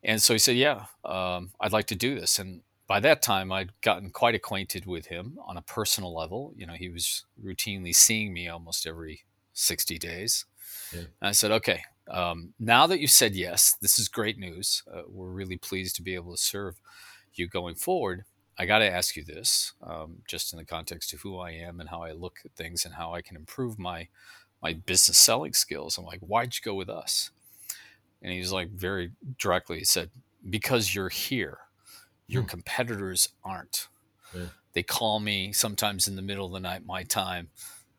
And 0.03 0.21
so 0.21 0.33
he 0.33 0.39
said, 0.39 0.55
Yeah, 0.55 0.85
um, 1.05 1.51
I'd 1.59 1.71
like 1.71 1.87
to 1.87 1.95
do 1.95 2.19
this. 2.19 2.39
And 2.39 2.61
by 2.87 2.99
that 3.01 3.21
time, 3.21 3.51
I'd 3.51 3.79
gotten 3.81 4.09
quite 4.09 4.35
acquainted 4.35 4.85
with 4.85 5.07
him 5.07 5.37
on 5.45 5.57
a 5.57 5.61
personal 5.61 6.13
level. 6.13 6.53
You 6.55 6.65
know, 6.65 6.73
he 6.73 6.89
was 6.89 7.25
routinely 7.41 7.95
seeing 7.95 8.33
me 8.33 8.47
almost 8.47 8.87
every 8.87 9.23
60 9.53 9.97
days. 9.97 10.45
Yeah. 10.93 11.03
I 11.21 11.31
said, 11.31 11.51
okay, 11.51 11.81
um, 12.09 12.53
now 12.59 12.87
that 12.87 12.99
you 12.99 13.07
said 13.07 13.35
yes, 13.35 13.75
this 13.81 13.97
is 13.97 14.07
great 14.07 14.37
news. 14.37 14.83
Uh, 14.91 15.03
we're 15.07 15.29
really 15.29 15.57
pleased 15.57 15.95
to 15.95 16.01
be 16.01 16.15
able 16.15 16.31
to 16.31 16.41
serve 16.41 16.75
you 17.33 17.47
going 17.47 17.75
forward. 17.75 18.25
I 18.57 18.65
got 18.65 18.79
to 18.79 18.91
ask 18.91 19.15
you 19.15 19.23
this, 19.23 19.73
um, 19.81 20.17
just 20.27 20.53
in 20.53 20.59
the 20.59 20.65
context 20.65 21.13
of 21.13 21.21
who 21.21 21.39
I 21.39 21.51
am 21.51 21.79
and 21.79 21.89
how 21.89 22.03
I 22.03 22.11
look 22.11 22.39
at 22.45 22.51
things 22.51 22.85
and 22.85 22.93
how 22.93 23.13
I 23.13 23.21
can 23.21 23.35
improve 23.35 23.79
my 23.79 24.07
my 24.61 24.73
business 24.73 25.17
selling 25.17 25.51
skills. 25.51 25.97
I'm 25.97 26.05
like, 26.05 26.21
why'd 26.21 26.53
you 26.55 26.61
go 26.63 26.73
with 26.73 26.89
us? 26.89 27.31
And 28.21 28.31
he's 28.31 28.53
like, 28.53 28.69
very 28.69 29.11
directly, 29.37 29.79
he 29.79 29.83
said, 29.83 30.09
because 30.49 30.95
you're 30.95 31.09
here. 31.09 31.57
Your 32.27 32.43
hmm. 32.43 32.47
competitors 32.47 33.27
aren't. 33.43 33.89
Yeah. 34.33 34.45
They 34.71 34.81
call 34.81 35.19
me 35.19 35.51
sometimes 35.51 36.07
in 36.07 36.15
the 36.15 36.21
middle 36.21 36.45
of 36.45 36.53
the 36.53 36.61
night, 36.61 36.85
my 36.85 37.03
time. 37.03 37.49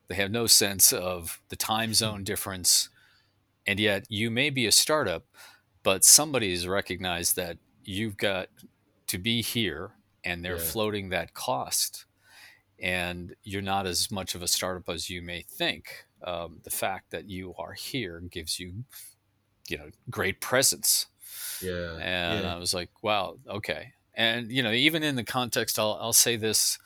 They 0.07 0.15
have 0.15 0.31
no 0.31 0.47
sense 0.47 0.93
of 0.93 1.41
the 1.49 1.55
time 1.55 1.93
zone 1.93 2.23
difference. 2.23 2.89
And 3.65 3.79
yet, 3.79 4.05
you 4.09 4.29
may 4.29 4.49
be 4.49 4.67
a 4.67 4.71
startup, 4.71 5.25
but 5.83 6.03
somebody 6.03 6.51
has 6.51 6.67
recognized 6.67 7.35
that 7.35 7.57
you've 7.83 8.17
got 8.17 8.49
to 9.07 9.17
be 9.17 9.41
here 9.41 9.91
and 10.23 10.43
they're 10.43 10.57
yeah. 10.57 10.63
floating 10.63 11.09
that 11.09 11.33
cost. 11.33 12.05
And 12.79 13.35
you're 13.43 13.61
not 13.61 13.87
as 13.87 14.11
much 14.11 14.35
of 14.35 14.41
a 14.41 14.47
startup 14.47 14.89
as 14.89 15.09
you 15.09 15.21
may 15.21 15.43
think. 15.47 16.05
Um, 16.23 16.59
the 16.63 16.71
fact 16.71 17.11
that 17.11 17.29
you 17.29 17.53
are 17.57 17.73
here 17.73 18.19
gives 18.31 18.59
you, 18.59 18.83
you 19.67 19.77
know, 19.77 19.89
great 20.09 20.41
presence. 20.41 21.07
Yeah. 21.61 21.97
And 21.99 22.43
yeah. 22.43 22.55
I 22.55 22.57
was 22.57 22.73
like, 22.73 22.89
wow, 23.01 23.37
okay. 23.47 23.93
And 24.15 24.51
you 24.51 24.63
know, 24.63 24.71
even 24.71 25.03
in 25.03 25.15
the 25.15 25.23
context, 25.23 25.77
I'll 25.77 25.97
I'll 26.01 26.13
say 26.13 26.35
this 26.35 26.79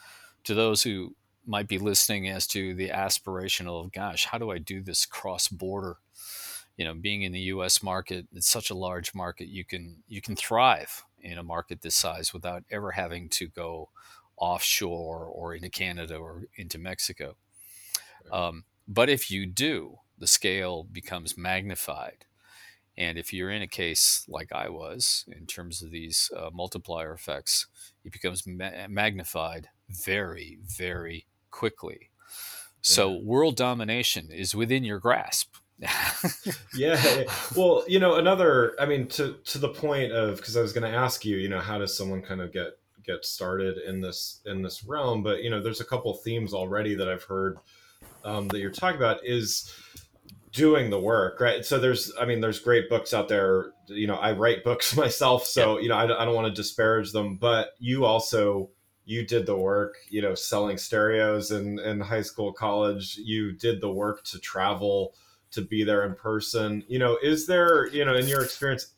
to 0.43 0.53
those 0.53 0.83
who 0.83 1.15
might 1.49 1.67
be 1.67 1.77
listening 1.77 2.29
as 2.29 2.47
to 2.47 2.73
the 2.73 2.89
aspirational 2.89 3.83
of, 3.83 3.91
gosh, 3.91 4.25
how 4.25 4.37
do 4.37 4.51
I 4.51 4.57
do 4.57 4.81
this 4.81 5.05
cross 5.05 5.47
border? 5.47 5.97
You 6.77 6.85
know, 6.85 6.93
being 6.93 7.23
in 7.23 7.31
the 7.31 7.39
U.S. 7.41 7.83
market, 7.83 8.27
it's 8.33 8.47
such 8.47 8.69
a 8.69 8.75
large 8.75 9.13
market. 9.13 9.49
You 9.49 9.65
can 9.65 10.03
you 10.07 10.21
can 10.21 10.35
thrive 10.35 11.03
in 11.19 11.37
a 11.37 11.43
market 11.43 11.81
this 11.81 11.95
size 11.95 12.33
without 12.33 12.63
ever 12.71 12.91
having 12.91 13.27
to 13.29 13.47
go 13.47 13.89
offshore 14.37 15.25
or 15.25 15.53
into 15.53 15.69
Canada 15.69 16.15
or 16.15 16.43
into 16.55 16.77
Mexico. 16.77 17.35
Um, 18.31 18.63
but 18.87 19.09
if 19.09 19.29
you 19.29 19.45
do, 19.45 19.97
the 20.17 20.27
scale 20.27 20.85
becomes 20.89 21.37
magnified 21.37 22.25
and 22.99 23.17
if 23.17 23.31
you're 23.31 23.49
in 23.49 23.61
a 23.61 23.67
case 23.67 24.25
like 24.27 24.51
I 24.51 24.67
was, 24.67 25.23
in 25.31 25.45
terms 25.45 25.81
of 25.81 25.89
these 25.89 26.29
uh, 26.35 26.49
multiplier 26.53 27.13
effects, 27.13 27.65
it 28.03 28.11
becomes 28.11 28.45
ma- 28.45 28.87
magnified 28.89 29.69
very, 29.89 30.59
very 30.61 31.25
quickly. 31.51 32.09
So 32.81 33.11
yeah. 33.11 33.21
world 33.23 33.55
domination 33.55 34.29
is 34.31 34.55
within 34.55 34.83
your 34.83 34.99
grasp. 34.99 35.55
yeah. 36.75 37.23
Well, 37.55 37.83
you 37.87 37.99
know, 37.99 38.15
another. 38.15 38.75
I 38.79 38.85
mean, 38.85 39.07
to 39.09 39.37
to 39.45 39.57
the 39.57 39.69
point 39.69 40.11
of 40.11 40.37
because 40.37 40.57
I 40.57 40.61
was 40.61 40.73
going 40.73 40.89
to 40.89 40.97
ask 40.97 41.23
you, 41.23 41.37
you 41.37 41.49
know, 41.49 41.59
how 41.59 41.77
does 41.77 41.95
someone 41.95 42.21
kind 42.21 42.41
of 42.41 42.51
get 42.51 42.77
get 43.05 43.25
started 43.25 43.77
in 43.77 44.01
this 44.01 44.41
in 44.45 44.61
this 44.61 44.83
realm? 44.83 45.23
But 45.23 45.41
you 45.41 45.49
know, 45.49 45.61
there's 45.61 45.81
a 45.81 45.85
couple 45.85 46.13
themes 46.15 46.53
already 46.53 46.95
that 46.95 47.07
I've 47.07 47.23
heard 47.23 47.59
um, 48.25 48.49
that 48.49 48.59
you're 48.59 48.71
talking 48.71 48.97
about. 48.97 49.25
Is 49.25 49.73
doing 50.51 50.89
the 50.89 50.99
work 50.99 51.39
right 51.39 51.63
so 51.63 51.77
there's 51.77 52.11
i 52.19 52.25
mean 52.25 52.41
there's 52.41 52.59
great 52.59 52.89
books 52.89 53.13
out 53.13 53.27
there 53.27 53.71
you 53.87 54.07
know 54.07 54.15
i 54.15 54.31
write 54.31 54.63
books 54.63 54.95
myself 54.97 55.45
so 55.45 55.77
yeah. 55.77 55.83
you 55.83 55.89
know 55.89 55.95
I, 55.95 56.03
I 56.05 56.25
don't 56.25 56.33
want 56.33 56.47
to 56.47 56.53
disparage 56.53 57.11
them 57.11 57.35
but 57.35 57.69
you 57.77 58.05
also 58.05 58.71
you 59.09 59.25
did 59.25 59.47
the 59.47 59.57
work 59.57 59.95
you 60.09 60.21
know 60.21 60.35
selling 60.35 60.77
stereos 60.77 61.49
in 61.49 61.79
in 61.79 61.99
high 61.99 62.21
school 62.21 62.53
college 62.53 63.17
you 63.17 63.51
did 63.51 63.81
the 63.81 63.91
work 63.91 64.23
to 64.23 64.37
travel 64.37 65.15
to 65.49 65.63
be 65.63 65.83
there 65.83 66.05
in 66.05 66.13
person 66.13 66.83
you 66.87 66.99
know 66.99 67.17
is 67.23 67.47
there 67.47 67.87
you 67.87 68.05
know 68.05 68.15
in 68.15 68.27
your 68.27 68.43
experience 68.43 68.93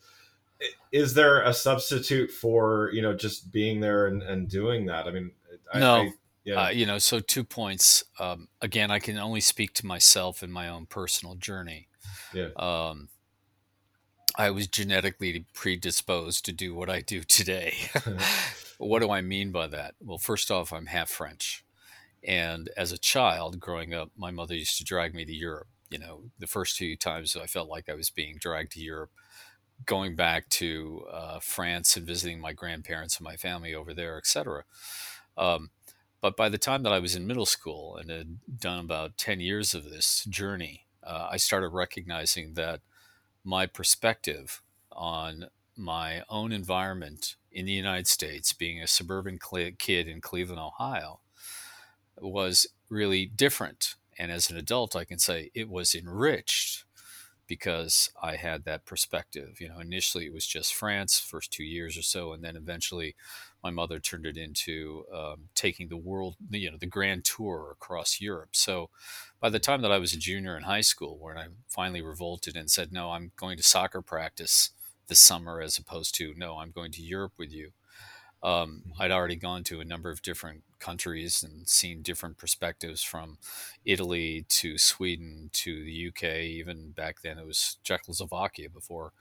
is 0.92 1.14
there 1.14 1.40
a 1.42 1.54
substitute 1.54 2.30
for 2.30 2.90
you 2.92 3.00
know 3.00 3.14
just 3.14 3.50
being 3.52 3.80
there 3.80 4.06
and, 4.06 4.22
and 4.22 4.50
doing 4.50 4.84
that 4.84 5.06
i 5.06 5.10
mean 5.10 5.30
no 5.74 6.02
I, 6.02 6.12
yeah. 6.44 6.64
Uh, 6.64 6.68
you 6.70 6.86
know, 6.86 6.98
so 6.98 7.20
two 7.20 7.44
points. 7.44 8.02
Um, 8.18 8.48
again, 8.60 8.90
I 8.90 8.98
can 8.98 9.16
only 9.16 9.40
speak 9.40 9.74
to 9.74 9.86
myself 9.86 10.42
and 10.42 10.52
my 10.52 10.68
own 10.68 10.86
personal 10.86 11.36
journey. 11.36 11.86
Yeah. 12.34 12.48
Um, 12.56 13.10
I 14.36 14.50
was 14.50 14.66
genetically 14.66 15.46
predisposed 15.54 16.44
to 16.46 16.52
do 16.52 16.74
what 16.74 16.90
I 16.90 17.00
do 17.00 17.22
today. 17.22 17.76
what 18.86 19.00
do 19.00 19.10
I 19.10 19.20
mean 19.20 19.52
by 19.52 19.66
that? 19.68 19.94
Well, 20.00 20.18
first 20.18 20.50
off, 20.50 20.72
I'm 20.72 20.86
half 20.86 21.10
French. 21.10 21.64
And 22.24 22.70
as 22.76 22.92
a 22.92 22.98
child 22.98 23.58
growing 23.58 23.92
up, 23.94 24.10
my 24.16 24.30
mother 24.30 24.54
used 24.54 24.78
to 24.78 24.84
drag 24.84 25.14
me 25.14 25.24
to 25.24 25.32
Europe. 25.32 25.68
You 25.90 25.98
know, 25.98 26.22
the 26.38 26.46
first 26.46 26.76
two 26.76 26.96
times 26.96 27.36
I 27.36 27.46
felt 27.46 27.68
like 27.68 27.88
I 27.88 27.94
was 27.94 28.10
being 28.10 28.36
dragged 28.40 28.72
to 28.72 28.80
Europe, 28.80 29.10
going 29.84 30.14
back 30.14 30.48
to 30.50 31.04
uh, 31.10 31.40
France 31.40 31.96
and 31.96 32.06
visiting 32.06 32.40
my 32.40 32.52
grandparents 32.52 33.18
and 33.18 33.24
my 33.24 33.36
family 33.36 33.74
over 33.74 33.92
there, 33.92 34.16
etc. 34.16 34.64
Um, 35.36 35.70
but 36.20 36.36
by 36.36 36.48
the 36.48 36.58
time 36.58 36.84
that 36.84 36.92
I 36.92 37.00
was 37.00 37.16
in 37.16 37.26
middle 37.26 37.46
school 37.46 37.96
and 37.96 38.08
had 38.08 38.38
done 38.60 38.78
about 38.78 39.18
10 39.18 39.40
years 39.40 39.74
of 39.74 39.90
this 39.90 40.24
journey, 40.24 40.86
uh, 41.02 41.28
I 41.30 41.36
started 41.36 41.70
recognizing 41.70 42.54
that 42.54 42.80
my 43.44 43.66
perspective 43.66 44.62
on 44.92 45.46
my 45.76 46.22
own 46.28 46.52
environment 46.52 47.34
in 47.52 47.66
the 47.66 47.72
United 47.72 48.06
States, 48.06 48.52
being 48.52 48.80
a 48.80 48.86
suburban 48.86 49.38
kid 49.78 50.08
in 50.08 50.20
Cleveland, 50.20 50.60
Ohio, 50.60 51.20
was 52.18 52.66
really 52.88 53.26
different. 53.26 53.94
And 54.18 54.30
as 54.30 54.50
an 54.50 54.56
adult, 54.56 54.94
I 54.94 55.04
can 55.04 55.18
say 55.18 55.50
it 55.54 55.68
was 55.68 55.94
enriched 55.94 56.84
because 57.46 58.10
I 58.22 58.36
had 58.36 58.64
that 58.64 58.86
perspective. 58.86 59.60
You 59.60 59.68
know, 59.68 59.78
initially 59.78 60.26
it 60.26 60.32
was 60.32 60.46
just 60.46 60.74
France, 60.74 61.18
first 61.18 61.52
two 61.52 61.64
years 61.64 61.98
or 61.98 62.02
so, 62.02 62.32
and 62.32 62.42
then 62.42 62.56
eventually 62.56 63.14
my 63.62 63.70
mother 63.70 63.98
turned 63.98 64.26
it 64.26 64.36
into 64.36 65.04
um, 65.14 65.48
taking 65.54 65.88
the 65.88 65.96
world, 65.96 66.36
you 66.50 66.70
know, 66.70 66.76
the 66.78 66.86
grand 66.86 67.24
tour 67.24 67.70
across 67.72 68.20
Europe. 68.20 68.50
So 68.52 68.90
by 69.40 69.50
the 69.50 69.58
time 69.58 69.82
that 69.82 69.92
I 69.92 69.98
was 69.98 70.12
a 70.12 70.18
junior 70.18 70.56
in 70.56 70.62
high 70.62 70.80
school, 70.80 71.18
when 71.20 71.36
I 71.36 71.46
finally 71.68 72.02
revolted 72.02 72.56
and 72.56 72.70
said, 72.70 72.92
no, 72.92 73.10
I'm 73.12 73.32
going 73.36 73.56
to 73.56 73.62
soccer 73.62 74.02
practice 74.02 74.70
this 75.08 75.20
summer 75.20 75.60
as 75.60 75.78
opposed 75.78 76.14
to, 76.16 76.34
no, 76.36 76.58
I'm 76.58 76.70
going 76.70 76.92
to 76.92 77.02
Europe 77.02 77.32
with 77.38 77.52
you. 77.52 77.72
Um, 78.42 78.82
mm-hmm. 78.86 79.02
I'd 79.02 79.10
already 79.10 79.36
gone 79.36 79.62
to 79.64 79.80
a 79.80 79.84
number 79.84 80.10
of 80.10 80.22
different 80.22 80.62
countries 80.78 81.42
and 81.42 81.68
seen 81.68 82.02
different 82.02 82.38
perspectives 82.38 83.02
from 83.02 83.38
Italy 83.84 84.44
to 84.48 84.78
Sweden 84.78 85.50
to 85.52 85.84
the 85.84 86.08
UK. 86.08 86.40
Even 86.40 86.90
back 86.90 87.22
then, 87.22 87.38
it 87.38 87.46
was 87.46 87.76
Czechoslovakia 87.84 88.68
before 88.68 89.12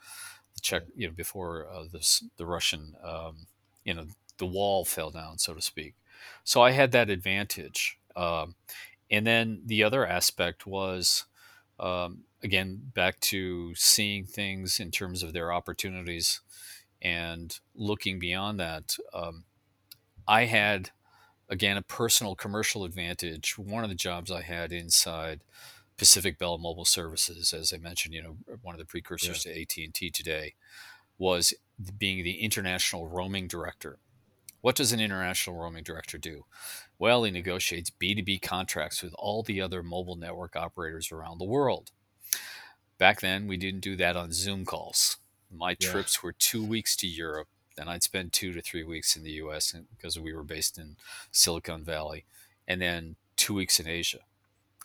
the 0.55 0.61
Czech, 0.61 0.83
you 0.95 1.07
know, 1.07 1.13
before 1.13 1.67
uh, 1.71 1.83
this, 1.91 2.23
the 2.38 2.45
Russian, 2.45 2.95
um, 3.03 3.47
you 3.85 3.93
know, 3.93 4.07
the 4.38 4.45
wall 4.45 4.85
fell 4.85 5.11
down, 5.11 5.38
so 5.38 5.53
to 5.53 5.61
speak. 5.61 5.93
So 6.43 6.61
I 6.61 6.71
had 6.71 6.91
that 6.91 7.09
advantage. 7.09 8.00
Um, 8.15 8.55
and 9.11 9.27
then 9.27 9.61
the 9.65 9.83
other 9.83 10.05
aspect 10.07 10.65
was, 10.65 11.25
um, 11.81 12.19
again, 12.43 12.79
back 12.93 13.19
to 13.19 13.73
seeing 13.75 14.25
things 14.25 14.79
in 14.79 14.91
terms 14.91 15.23
of 15.23 15.33
their 15.33 15.51
opportunities 15.51 16.41
and 17.01 17.59
looking 17.75 18.19
beyond 18.19 18.59
that. 18.59 18.95
Um, 19.13 19.45
I 20.27 20.45
had, 20.45 20.91
again, 21.50 21.77
a 21.77 21.81
personal 21.81 22.35
commercial 22.35 22.85
advantage. 22.85 23.57
One 23.57 23.83
of 23.83 23.89
the 23.89 23.95
jobs 23.95 24.31
I 24.31 24.43
had 24.43 24.71
inside 24.71 25.41
Pacific 25.97 26.38
Bell 26.38 26.57
Mobile 26.59 26.85
Services, 26.85 27.53
as 27.53 27.73
I 27.73 27.77
mentioned, 27.77 28.13
you 28.13 28.21
know, 28.21 28.38
one 28.61 28.75
of 28.75 28.79
the 28.79 28.85
precursors 28.85 29.45
yeah. 29.45 29.53
to 29.53 29.61
AT 29.61 29.77
and 29.77 29.93
T 29.93 30.11
today, 30.11 30.53
was 31.17 31.53
being 31.97 32.23
the 32.23 32.41
international 32.41 33.07
roaming 33.07 33.47
director 33.47 33.97
what 34.61 34.75
does 34.75 34.91
an 34.91 34.99
international 34.99 35.57
roaming 35.57 35.83
director 35.83 36.17
do? 36.17 36.45
Well, 36.97 37.23
he 37.23 37.31
negotiates 37.31 37.91
B2B 37.91 38.41
contracts 38.41 39.01
with 39.01 39.13
all 39.17 39.43
the 39.43 39.59
other 39.59 39.83
mobile 39.83 40.15
network 40.15 40.55
operators 40.55 41.11
around 41.11 41.39
the 41.39 41.45
world. 41.45 41.91
Back 42.97 43.21
then, 43.21 43.47
we 43.47 43.57
didn't 43.57 43.81
do 43.81 43.95
that 43.95 44.15
on 44.15 44.31
Zoom 44.31 44.63
calls. 44.63 45.17
My 45.51 45.75
yeah. 45.79 45.89
trips 45.91 46.21
were 46.21 46.31
two 46.31 46.63
weeks 46.63 46.95
to 46.97 47.07
Europe, 47.07 47.47
then 47.75 47.87
I'd 47.87 48.03
spend 48.03 48.31
two 48.31 48.53
to 48.53 48.61
three 48.61 48.83
weeks 48.83 49.15
in 49.15 49.23
the 49.23 49.31
US 49.31 49.73
because 49.95 50.19
we 50.19 50.33
were 50.33 50.43
based 50.43 50.77
in 50.77 50.97
Silicon 51.31 51.83
Valley, 51.83 52.25
and 52.67 52.81
then 52.81 53.15
two 53.37 53.55
weeks 53.55 53.79
in 53.79 53.87
Asia. 53.87 54.19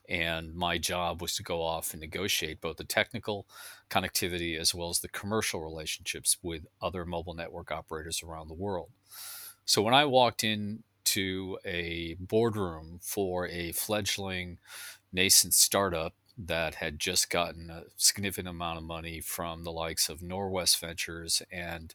And 0.08 0.54
my 0.54 0.78
job 0.78 1.20
was 1.20 1.34
to 1.36 1.42
go 1.42 1.62
off 1.62 1.92
and 1.92 2.00
negotiate 2.00 2.60
both 2.60 2.76
the 2.76 2.84
technical 2.84 3.46
connectivity 3.90 4.58
as 4.58 4.74
well 4.74 4.88
as 4.88 5.00
the 5.00 5.08
commercial 5.08 5.60
relationships 5.60 6.38
with 6.42 6.66
other 6.80 7.04
mobile 7.04 7.34
network 7.34 7.72
operators 7.72 8.22
around 8.22 8.48
the 8.48 8.54
world. 8.54 8.90
So 9.66 9.82
when 9.82 9.94
I 9.94 10.04
walked 10.04 10.44
into 10.44 11.58
a 11.64 12.14
boardroom 12.20 13.00
for 13.02 13.48
a 13.48 13.72
fledgling 13.72 14.58
nascent 15.12 15.54
startup 15.54 16.14
that 16.38 16.76
had 16.76 17.00
just 17.00 17.30
gotten 17.30 17.68
a 17.70 17.84
significant 17.96 18.48
amount 18.48 18.78
of 18.78 18.84
money 18.84 19.20
from 19.20 19.64
the 19.64 19.72
likes 19.72 20.08
of 20.08 20.20
Norwest 20.20 20.78
Ventures 20.78 21.42
and 21.50 21.94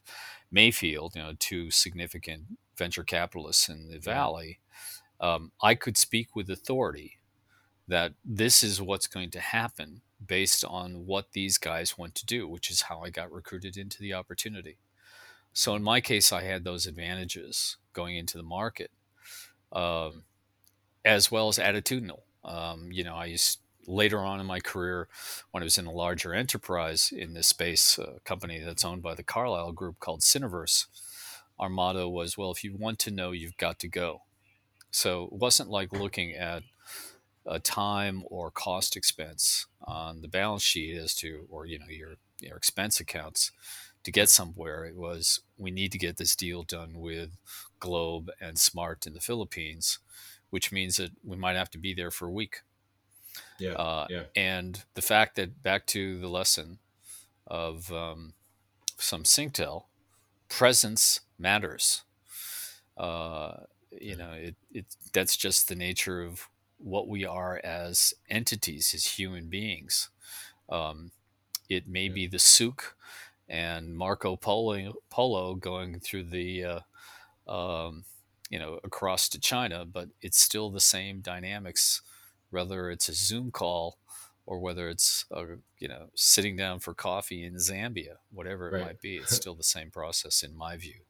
Mayfield, 0.50 1.14
you 1.16 1.22
know, 1.22 1.32
two 1.38 1.70
significant 1.70 2.42
venture 2.76 3.04
capitalists 3.04 3.70
in 3.70 3.88
the 3.88 3.98
valley, 3.98 4.58
um, 5.18 5.52
I 5.62 5.74
could 5.74 5.96
speak 5.96 6.36
with 6.36 6.50
authority 6.50 7.20
that 7.88 8.12
this 8.24 8.62
is 8.62 8.82
what's 8.82 9.06
going 9.06 9.30
to 9.30 9.40
happen 9.40 10.02
based 10.24 10.64
on 10.64 11.06
what 11.06 11.32
these 11.32 11.56
guys 11.56 11.96
want 11.96 12.14
to 12.16 12.26
do, 12.26 12.46
which 12.46 12.70
is 12.70 12.82
how 12.82 13.00
I 13.00 13.10
got 13.10 13.32
recruited 13.32 13.78
into 13.78 13.98
the 14.00 14.12
opportunity. 14.12 14.78
So 15.52 15.74
in 15.74 15.82
my 15.82 16.00
case, 16.00 16.32
I 16.32 16.42
had 16.42 16.64
those 16.64 16.86
advantages 16.86 17.76
going 17.92 18.16
into 18.16 18.36
the 18.36 18.42
market, 18.42 18.90
um, 19.72 20.24
as 21.04 21.30
well 21.30 21.48
as 21.48 21.58
attitudinal. 21.58 22.20
Um, 22.44 22.90
you 22.90 23.04
know, 23.04 23.14
I 23.14 23.26
used 23.26 23.60
later 23.86 24.20
on 24.20 24.40
in 24.40 24.46
my 24.46 24.60
career 24.60 25.08
when 25.50 25.62
I 25.62 25.64
was 25.64 25.78
in 25.78 25.86
a 25.86 25.92
larger 25.92 26.34
enterprise 26.34 27.12
in 27.12 27.34
this 27.34 27.48
space, 27.48 27.98
a 27.98 28.20
company 28.24 28.60
that's 28.60 28.84
owned 28.84 29.02
by 29.02 29.14
the 29.14 29.22
Carlyle 29.24 29.72
Group 29.72 29.98
called 29.98 30.20
Syniverse. 30.20 30.86
Our 31.58 31.68
motto 31.68 32.08
was, 32.08 32.38
"Well, 32.38 32.50
if 32.50 32.64
you 32.64 32.74
want 32.76 32.98
to 33.00 33.10
know, 33.10 33.32
you've 33.32 33.56
got 33.56 33.78
to 33.80 33.88
go." 33.88 34.22
So 34.90 35.24
it 35.24 35.32
wasn't 35.32 35.70
like 35.70 35.92
looking 35.92 36.32
at 36.34 36.62
a 37.46 37.58
time 37.58 38.24
or 38.26 38.50
cost 38.50 38.96
expense 38.96 39.66
on 39.82 40.20
the 40.22 40.28
balance 40.28 40.62
sheet 40.62 40.96
as 40.96 41.14
to, 41.16 41.46
or 41.50 41.66
you 41.66 41.78
know, 41.78 41.88
your 41.88 42.16
your 42.40 42.56
expense 42.56 43.00
accounts 43.00 43.52
to 44.04 44.10
get 44.10 44.28
somewhere. 44.28 44.84
It 44.84 44.96
was 44.96 45.40
we 45.58 45.70
need 45.70 45.92
to 45.92 45.98
get 45.98 46.16
this 46.16 46.36
deal 46.36 46.62
done 46.62 46.94
with 47.00 47.30
Globe 47.80 48.30
and 48.40 48.58
Smart 48.58 49.06
in 49.06 49.14
the 49.14 49.20
Philippines, 49.20 49.98
which 50.50 50.72
means 50.72 50.96
that 50.96 51.12
we 51.24 51.36
might 51.36 51.56
have 51.56 51.70
to 51.70 51.78
be 51.78 51.94
there 51.94 52.10
for 52.10 52.26
a 52.26 52.32
week. 52.32 52.62
Yeah, 53.58 53.72
uh, 53.72 54.06
yeah. 54.10 54.24
And 54.36 54.82
the 54.94 55.02
fact 55.02 55.36
that 55.36 55.62
back 55.62 55.86
to 55.88 56.18
the 56.18 56.28
lesson 56.28 56.78
of 57.46 57.92
um, 57.92 58.34
some 58.98 59.24
Singtel, 59.24 59.84
presence 60.48 61.20
matters. 61.38 62.02
Uh, 62.96 63.52
you 63.90 64.16
know, 64.16 64.32
it, 64.32 64.54
it 64.72 64.86
that's 65.12 65.36
just 65.36 65.68
the 65.68 65.74
nature 65.74 66.22
of 66.22 66.48
what 66.78 67.08
we 67.08 67.24
are 67.24 67.60
as 67.62 68.14
entities, 68.28 68.94
as 68.94 69.18
human 69.18 69.48
beings. 69.48 70.08
Um, 70.68 71.12
it 71.68 71.88
may 71.88 72.06
yeah. 72.06 72.12
be 72.12 72.26
the 72.26 72.38
souk 72.38 72.96
and 73.52 73.94
Marco 73.94 74.34
Polo, 74.34 74.94
Polo 75.10 75.54
going 75.54 76.00
through 76.00 76.24
the, 76.24 76.64
uh, 76.64 77.50
um, 77.52 78.04
you 78.48 78.58
know, 78.58 78.80
across 78.82 79.28
to 79.28 79.38
China, 79.38 79.84
but 79.84 80.08
it's 80.22 80.40
still 80.40 80.70
the 80.70 80.80
same 80.80 81.20
dynamics, 81.20 82.00
whether 82.48 82.90
it's 82.90 83.10
a 83.10 83.12
Zoom 83.12 83.50
call 83.50 83.98
or 84.46 84.58
whether 84.58 84.88
it's, 84.88 85.26
uh, 85.30 85.44
you 85.78 85.86
know, 85.86 86.06
sitting 86.14 86.56
down 86.56 86.80
for 86.80 86.94
coffee 86.94 87.44
in 87.44 87.56
Zambia, 87.56 88.16
whatever 88.32 88.70
it 88.70 88.72
right. 88.72 88.86
might 88.86 89.00
be. 89.02 89.16
It's 89.16 89.36
still 89.36 89.54
the 89.54 89.62
same 89.62 89.90
process 89.90 90.42
in 90.42 90.56
my 90.56 90.78
view. 90.78 91.00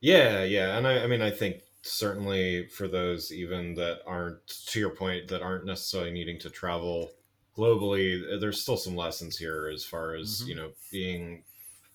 Yeah, 0.00 0.42
yeah, 0.42 0.78
and 0.78 0.88
I, 0.88 1.04
I 1.04 1.06
mean, 1.06 1.20
I 1.20 1.30
think 1.30 1.60
certainly 1.82 2.66
for 2.68 2.88
those 2.88 3.30
even 3.30 3.74
that 3.74 4.00
aren't 4.06 4.46
to 4.46 4.80
your 4.80 4.90
point 4.90 5.28
that 5.28 5.42
aren't 5.42 5.64
necessarily 5.64 6.10
needing 6.10 6.38
to 6.38 6.50
travel 6.50 7.10
globally 7.56 8.38
there's 8.38 8.60
still 8.60 8.76
some 8.76 8.94
lessons 8.94 9.38
here 9.38 9.70
as 9.72 9.82
far 9.82 10.14
as 10.14 10.40
mm-hmm. 10.40 10.48
you 10.50 10.54
know 10.54 10.70
being 10.92 11.42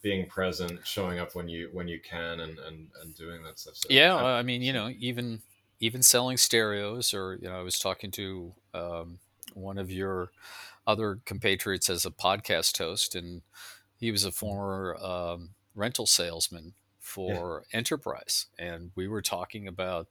being 0.06 0.28
present 0.28 0.80
showing 0.84 1.18
up 1.18 1.34
when 1.34 1.50
you 1.50 1.68
when 1.74 1.88
you 1.88 2.00
can 2.00 2.40
and 2.42 2.60
and, 2.60 2.88
and 3.02 3.16
doing 3.16 3.42
that 3.42 3.58
stuff. 3.58 3.76
So, 3.76 3.88
yeah 3.90 4.14
I, 4.14 4.38
I 4.38 4.44
mean 4.44 4.62
you 4.62 4.72
know 4.72 4.94
even 5.00 5.42
even 5.80 6.04
selling 6.04 6.38
stereos 6.38 7.12
or 7.12 7.40
you 7.42 7.50
know 7.50 7.58
i 7.58 7.64
was 7.64 7.80
talking 7.80 8.12
to 8.12 8.54
um, 8.76 9.18
one 9.56 9.80
of 9.80 9.92
your 9.92 10.30
other 10.86 11.18
compatriots 11.26 11.90
as 11.90 12.06
a 12.06 12.12
podcast 12.12 12.78
host 12.78 13.16
and 13.16 13.42
he 13.98 14.12
was 14.12 14.26
a 14.26 14.32
former 14.32 14.96
um, 15.02 15.50
rental 15.74 16.06
salesman 16.06 16.74
for 17.00 17.64
yeah. 17.72 17.78
enterprise 17.80 18.46
and 18.60 18.92
we 18.96 19.08
were 19.08 19.24
talking 19.24 19.68
about 19.68 20.08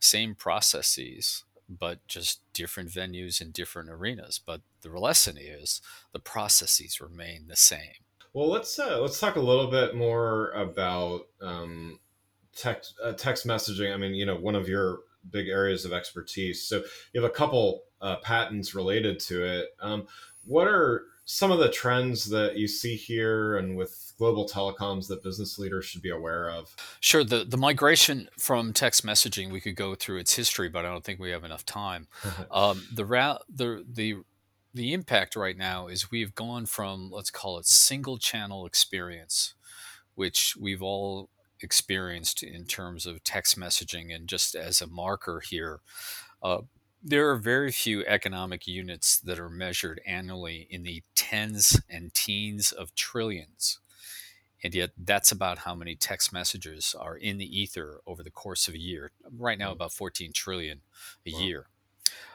same 0.00 0.34
processes 0.34 1.44
but 1.68 2.04
just 2.06 2.40
different 2.52 2.90
venues 2.90 3.40
and 3.40 3.52
different 3.52 3.90
arenas. 3.90 4.38
But 4.44 4.60
the 4.82 4.90
lesson 4.90 5.36
is 5.36 5.82
the 6.12 6.20
processes 6.20 7.00
remain 7.00 7.46
the 7.48 7.56
same 7.56 8.05
well 8.36 8.48
let's 8.48 8.78
uh, 8.78 9.00
let's 9.00 9.18
talk 9.18 9.36
a 9.36 9.40
little 9.40 9.68
bit 9.68 9.96
more 9.96 10.50
about 10.50 11.22
um, 11.40 11.98
text 12.54 12.94
uh, 13.02 13.12
text 13.12 13.46
messaging 13.46 13.92
i 13.92 13.96
mean 13.96 14.14
you 14.14 14.26
know 14.26 14.36
one 14.36 14.54
of 14.54 14.68
your 14.68 15.00
big 15.30 15.48
areas 15.48 15.84
of 15.84 15.92
expertise 15.92 16.62
so 16.62 16.82
you 17.12 17.20
have 17.20 17.28
a 17.28 17.34
couple 17.34 17.82
uh, 18.02 18.16
patents 18.16 18.74
related 18.74 19.18
to 19.18 19.42
it 19.42 19.68
um, 19.80 20.06
what 20.44 20.68
are 20.68 21.04
some 21.24 21.50
of 21.50 21.58
the 21.58 21.68
trends 21.68 22.26
that 22.26 22.56
you 22.56 22.68
see 22.68 22.94
here 22.94 23.56
and 23.56 23.76
with 23.76 24.12
global 24.16 24.48
telecoms 24.48 25.08
that 25.08 25.22
business 25.24 25.58
leaders 25.58 25.84
should 25.84 26.00
be 26.00 26.10
aware 26.10 26.48
of? 26.48 26.74
Sure. 27.00 27.24
The 27.24 27.44
the 27.44 27.56
migration 27.56 28.28
from 28.38 28.72
text 28.72 29.04
messaging, 29.04 29.50
we 29.50 29.60
could 29.60 29.74
go 29.74 29.96
through 29.96 30.18
its 30.18 30.36
history, 30.36 30.68
but 30.68 30.84
I 30.86 30.88
don't 30.88 31.02
think 31.02 31.18
we 31.18 31.30
have 31.30 31.42
enough 31.42 31.66
time. 31.66 32.06
um, 32.52 32.86
the 32.94 33.04
ra- 33.04 33.38
the 33.52 33.84
the 33.92 34.18
the 34.76 34.92
impact 34.92 35.36
right 35.36 35.56
now 35.56 35.86
is 35.86 36.10
we've 36.10 36.34
gone 36.34 36.66
from 36.66 37.10
let's 37.10 37.30
call 37.30 37.58
it 37.58 37.66
single 37.66 38.18
channel 38.18 38.66
experience, 38.66 39.54
which 40.14 40.54
we've 40.60 40.82
all 40.82 41.30
experienced 41.62 42.42
in 42.42 42.66
terms 42.66 43.06
of 43.06 43.24
text 43.24 43.58
messaging, 43.58 44.14
and 44.14 44.28
just 44.28 44.54
as 44.54 44.82
a 44.82 44.86
marker 44.86 45.40
here. 45.40 45.80
Uh, 46.42 46.58
there 47.02 47.30
are 47.30 47.36
very 47.36 47.72
few 47.72 48.04
economic 48.04 48.66
units 48.66 49.18
that 49.20 49.38
are 49.38 49.48
measured 49.48 50.00
annually 50.06 50.66
in 50.70 50.82
the 50.82 51.02
tens 51.14 51.80
and 51.88 52.12
teens 52.12 52.72
of 52.72 52.94
trillions. 52.94 53.78
And 54.62 54.74
yet, 54.74 54.90
that's 54.98 55.30
about 55.30 55.58
how 55.58 55.74
many 55.74 55.94
text 55.94 56.32
messages 56.32 56.94
are 56.98 57.16
in 57.16 57.38
the 57.38 57.60
ether 57.60 58.00
over 58.06 58.22
the 58.22 58.30
course 58.30 58.68
of 58.68 58.74
a 58.74 58.80
year. 58.80 59.12
Right 59.38 59.58
now, 59.58 59.72
about 59.72 59.92
14 59.92 60.32
trillion 60.32 60.80
a 61.24 61.32
wow. 61.32 61.40
year. 61.40 61.66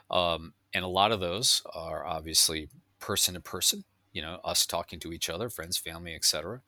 Um, 0.09 0.53
and 0.73 0.83
a 0.83 0.89
lot 0.89 1.11
of 1.11 1.19
those 1.19 1.61
are 1.73 2.05
obviously 2.05 2.69
person 2.99 3.33
to 3.33 3.41
person, 3.41 3.83
you 4.13 4.21
know, 4.21 4.39
us 4.43 4.65
talking 4.65 4.99
to 4.99 5.11
each 5.11 5.29
other, 5.29 5.49
friends, 5.49 5.77
family, 5.77 6.15
etc. 6.15 6.61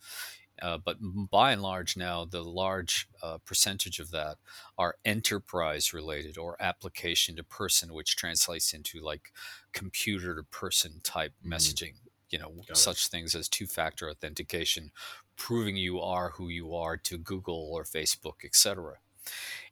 Uh, 0.62 0.78
but 0.78 0.98
by 1.32 1.52
and 1.52 1.62
large, 1.62 1.98
now 1.98 2.26
the 2.26 2.44
large 2.44 3.08
uh, 3.24 3.38
percentage 3.46 4.00
of 4.00 4.12
that 4.12 4.38
are 4.78 4.96
enterprise 5.04 5.94
related 5.94 6.38
or 6.38 6.62
application 6.62 7.36
to 7.36 7.44
person, 7.44 7.94
which 7.94 8.16
translates 8.16 8.74
into 8.74 9.00
like 9.00 9.32
computer 9.74 10.36
to 10.36 10.44
person 10.44 11.00
type 11.04 11.34
mm-hmm. 11.42 11.54
messaging. 11.54 11.94
You 12.30 12.40
know, 12.40 12.52
Got 12.68 12.78
such 12.78 13.06
it. 13.06 13.10
things 13.10 13.36
as 13.36 13.48
two 13.48 13.68
factor 13.68 14.10
authentication, 14.10 14.92
proving 15.36 15.76
you 15.76 16.00
are 16.00 16.30
who 16.32 16.50
you 16.50 16.74
are 16.76 16.98
to 16.98 17.18
Google 17.18 17.70
or 17.72 17.84
Facebook, 17.84 18.44
etc. 18.44 18.96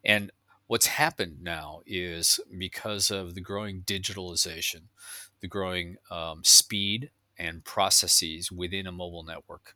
And 0.04 0.32
what's 0.72 0.88
happened 0.88 1.36
now 1.44 1.82
is 1.86 2.40
because 2.58 3.12
of 3.12 3.36
the 3.36 3.42
growing 3.42 3.82
digitalization, 3.82 4.84
the 5.42 5.48
growing 5.48 5.98
um, 6.10 6.42
speed 6.46 7.12
and 7.38 7.66
processes 7.66 8.54
within 8.54 8.88
a 8.88 8.92
mobile 8.94 9.24
network, 9.24 9.76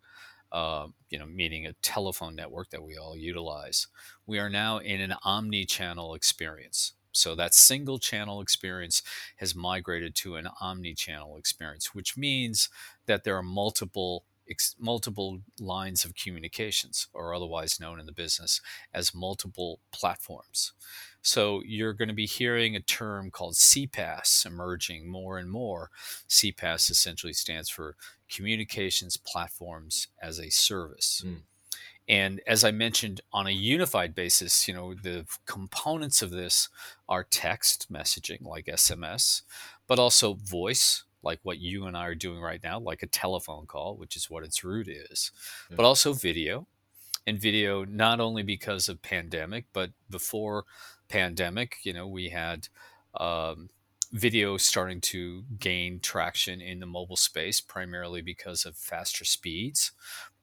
uh, 0.53 0.87
you 1.09 1.19
know, 1.19 1.25
meaning 1.25 1.65
a 1.65 1.73
telephone 1.81 2.33
network 2.33 2.69
that 2.69 2.81
we 2.81 2.95
all 2.95 3.17
utilize. 3.17 3.87
We 4.25 4.39
are 4.39 4.49
now 4.49 4.77
in 4.77 5.01
an 5.01 5.15
omni-channel 5.25 6.13
experience. 6.13 6.93
So 7.11 7.35
that 7.35 7.53
single 7.53 7.99
channel 7.99 8.39
experience 8.39 9.03
has 9.35 9.53
migrated 9.53 10.15
to 10.15 10.37
an 10.37 10.47
omni-channel 10.61 11.35
experience, 11.35 11.93
which 11.93 12.15
means 12.15 12.69
that 13.05 13.25
there 13.25 13.35
are 13.35 13.43
multiple 13.43 14.23
ex- 14.49 14.75
multiple 14.79 15.41
lines 15.59 16.05
of 16.05 16.15
communications, 16.15 17.07
or 17.13 17.33
otherwise 17.33 17.79
known 17.79 17.99
in 17.99 18.05
the 18.05 18.11
business 18.11 18.61
as 18.93 19.13
multiple 19.13 19.79
platforms. 19.91 20.73
So 21.21 21.63
you're 21.65 21.93
going 21.93 22.09
to 22.09 22.13
be 22.13 22.27
hearing 22.27 22.75
a 22.75 22.79
term 22.79 23.31
called 23.31 23.55
CPaaS 23.55 24.45
emerging 24.45 25.09
more 25.09 25.39
and 25.39 25.49
more. 25.49 25.89
CPaaS 26.29 26.91
essentially 26.91 27.33
stands 27.33 27.67
for 27.67 27.95
Communications 28.29 29.17
Platforms 29.17 30.07
as 30.21 30.39
a 30.39 30.51
Service. 30.51 31.23
Mm. 31.25 31.41
And 32.07 32.41
as 32.45 32.63
I 32.63 32.71
mentioned, 32.71 33.21
on 33.33 33.47
a 33.47 33.51
unified 33.51 34.13
basis, 34.13 34.67
you 34.67 34.73
know, 34.73 34.93
the 34.93 35.25
components 35.47 36.21
of 36.21 36.29
this 36.29 36.69
are 37.09 37.23
text 37.23 37.91
messaging 37.91 38.45
like 38.45 38.65
SMS, 38.65 39.41
but 39.87 39.97
also 39.97 40.35
voice, 40.35 41.03
like 41.25 41.39
what 41.43 41.57
you 41.59 41.85
and 41.85 41.97
I 41.97 42.05
are 42.05 42.15
doing 42.15 42.39
right 42.39 42.63
now, 42.63 42.79
like 42.79 43.03
a 43.03 43.07
telephone 43.07 43.65
call, 43.65 43.97
which 43.97 44.15
is 44.15 44.29
what 44.29 44.43
its 44.43 44.63
root 44.63 44.87
is, 44.87 45.31
yeah. 45.69 45.75
but 45.75 45.85
also 45.85 46.13
video. 46.13 46.67
And 47.27 47.41
video, 47.41 47.85
not 47.85 48.19
only 48.19 48.43
because 48.43 48.87
of 48.87 49.01
pandemic, 49.01 49.65
but 49.73 49.89
before 50.11 50.65
pandemic, 51.09 51.77
you 51.81 51.91
know, 51.91 52.07
we 52.07 52.29
had 52.29 52.67
um, 53.15 53.69
video 54.11 54.57
starting 54.57 55.01
to 55.01 55.43
gain 55.59 55.99
traction 55.99 56.61
in 56.61 56.79
the 56.79 56.85
mobile 56.85 57.15
space, 57.15 57.59
primarily 57.59 58.21
because 58.21 58.63
of 58.63 58.77
faster 58.77 59.25
speeds, 59.25 59.91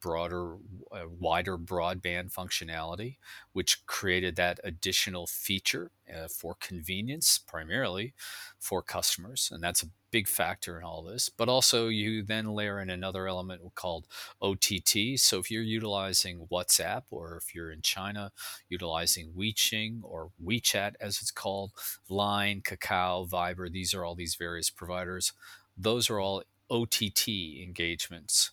broader, 0.01 0.57
uh, 0.91 1.05
wider 1.19 1.57
broadband 1.57 2.33
functionality, 2.33 3.17
which 3.53 3.87
created 3.87 4.37
that 4.37 4.59
additional 4.65 5.27
feature 5.27 5.93
uh, 6.13 6.27
for 6.27 6.57
convenience, 6.61 7.39
primarily 7.39 8.13
for 8.59 8.83
customers. 8.83 9.51
And 9.53 9.63
that's 9.63 9.83
a 9.83 9.87
big 10.13 10.29
factor 10.29 10.79
in 10.79 10.85
all 10.85 11.03
this. 11.03 11.29
But 11.29 11.49
also, 11.49 11.89
you 11.89 12.23
then 12.23 12.55
layer 12.55 12.79
in 12.79 12.91
another 12.91 13.27
element 13.27 13.63
called 13.75 14.07
OTT. 14.41 15.17
So 15.19 15.41
if 15.41 15.51
you're 15.51 15.63
utilizing 15.63 16.47
WhatsApp, 16.53 17.05
or 17.11 17.37
if 17.37 17.55
you're 17.55 17.73
in 17.73 17.83
China 17.83 18.31
utilizing 18.69 19.33
WeChat 19.37 20.01
or 20.05 20.31
WeChat 20.45 20.95
as 21.01 21.21
it's 21.21 21.33
called, 21.33 21.73
Line, 22.09 22.61
Kakao, 22.61 23.29
Viber, 23.29 23.73
these 23.73 23.95
are 23.95 24.05
all 24.05 24.15
these 24.15 24.37
various 24.37 24.71
providers. 24.71 25.33
Those 25.77 26.09
are 26.11 26.21
all 26.21 26.45
OTT 26.71 27.29
engagements, 27.63 28.51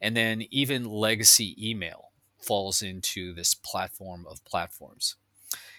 and 0.00 0.16
then 0.16 0.42
even 0.50 0.84
legacy 0.84 1.56
email 1.58 2.10
falls 2.40 2.82
into 2.82 3.32
this 3.32 3.54
platform 3.54 4.26
of 4.28 4.44
platforms. 4.44 5.16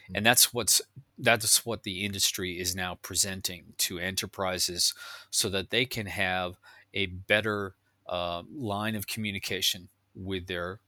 Hmm. 0.07 0.15
And 0.15 0.25
that's 0.25 0.53
what's 0.53 0.81
that's 1.17 1.65
what 1.65 1.83
the 1.83 2.05
industry 2.05 2.59
is 2.59 2.75
now 2.75 2.95
presenting 3.01 3.73
to 3.77 3.99
enterprises 3.99 4.93
so 5.29 5.49
that 5.49 5.69
they 5.69 5.85
can 5.85 6.05
have 6.05 6.57
a 6.93 7.07
better 7.07 7.75
uh, 8.07 8.43
line 8.53 8.95
of 8.95 9.07
communication 9.07 9.89
with 10.15 10.47
their 10.47 10.79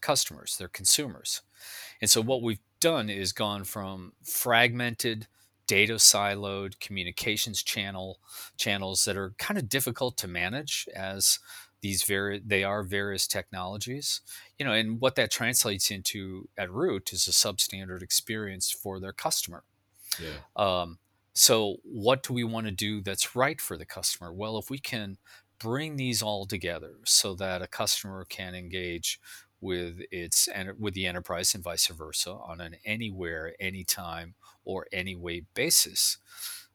customers, 0.00 0.56
their 0.56 0.68
consumers. 0.68 1.42
And 2.00 2.08
so 2.08 2.22
what 2.22 2.42
we've 2.42 2.60
done 2.80 3.10
is 3.10 3.32
gone 3.32 3.64
from 3.64 4.12
fragmented 4.24 5.26
data 5.66 5.94
siloed 5.94 6.78
communications 6.78 7.62
channel 7.62 8.20
channels 8.56 9.04
that 9.04 9.16
are 9.16 9.34
kind 9.38 9.58
of 9.58 9.68
difficult 9.68 10.16
to 10.16 10.28
manage 10.28 10.88
as 10.94 11.40
these 11.86 12.02
very 12.02 12.40
they 12.44 12.64
are 12.64 12.82
various 12.82 13.26
technologies 13.26 14.20
you 14.58 14.66
know 14.66 14.72
and 14.72 15.00
what 15.00 15.14
that 15.14 15.30
translates 15.30 15.90
into 15.90 16.48
at 16.58 16.70
root 16.70 17.12
is 17.12 17.28
a 17.28 17.30
substandard 17.30 18.02
experience 18.02 18.70
for 18.70 18.98
their 18.98 19.12
customer 19.12 19.62
yeah. 20.20 20.38
um, 20.56 20.98
so 21.32 21.76
what 21.84 22.22
do 22.22 22.32
we 22.32 22.44
want 22.44 22.66
to 22.66 22.72
do 22.72 23.00
that's 23.00 23.36
right 23.36 23.60
for 23.60 23.76
the 23.78 23.86
customer 23.86 24.32
well 24.32 24.58
if 24.58 24.68
we 24.68 24.78
can 24.78 25.18
bring 25.58 25.96
these 25.96 26.22
all 26.22 26.44
together 26.44 26.94
so 27.04 27.34
that 27.34 27.62
a 27.62 27.66
customer 27.66 28.26
can 28.28 28.54
engage 28.54 29.20
with 29.60 30.00
its 30.10 30.48
with 30.78 30.94
the 30.94 31.06
enterprise 31.06 31.54
and 31.54 31.64
vice 31.64 31.86
versa 31.86 32.30
on 32.30 32.60
an 32.60 32.76
anywhere, 32.84 33.54
anytime, 33.58 34.34
or 34.64 34.86
any 34.92 35.14
way 35.14 35.42
basis. 35.54 36.18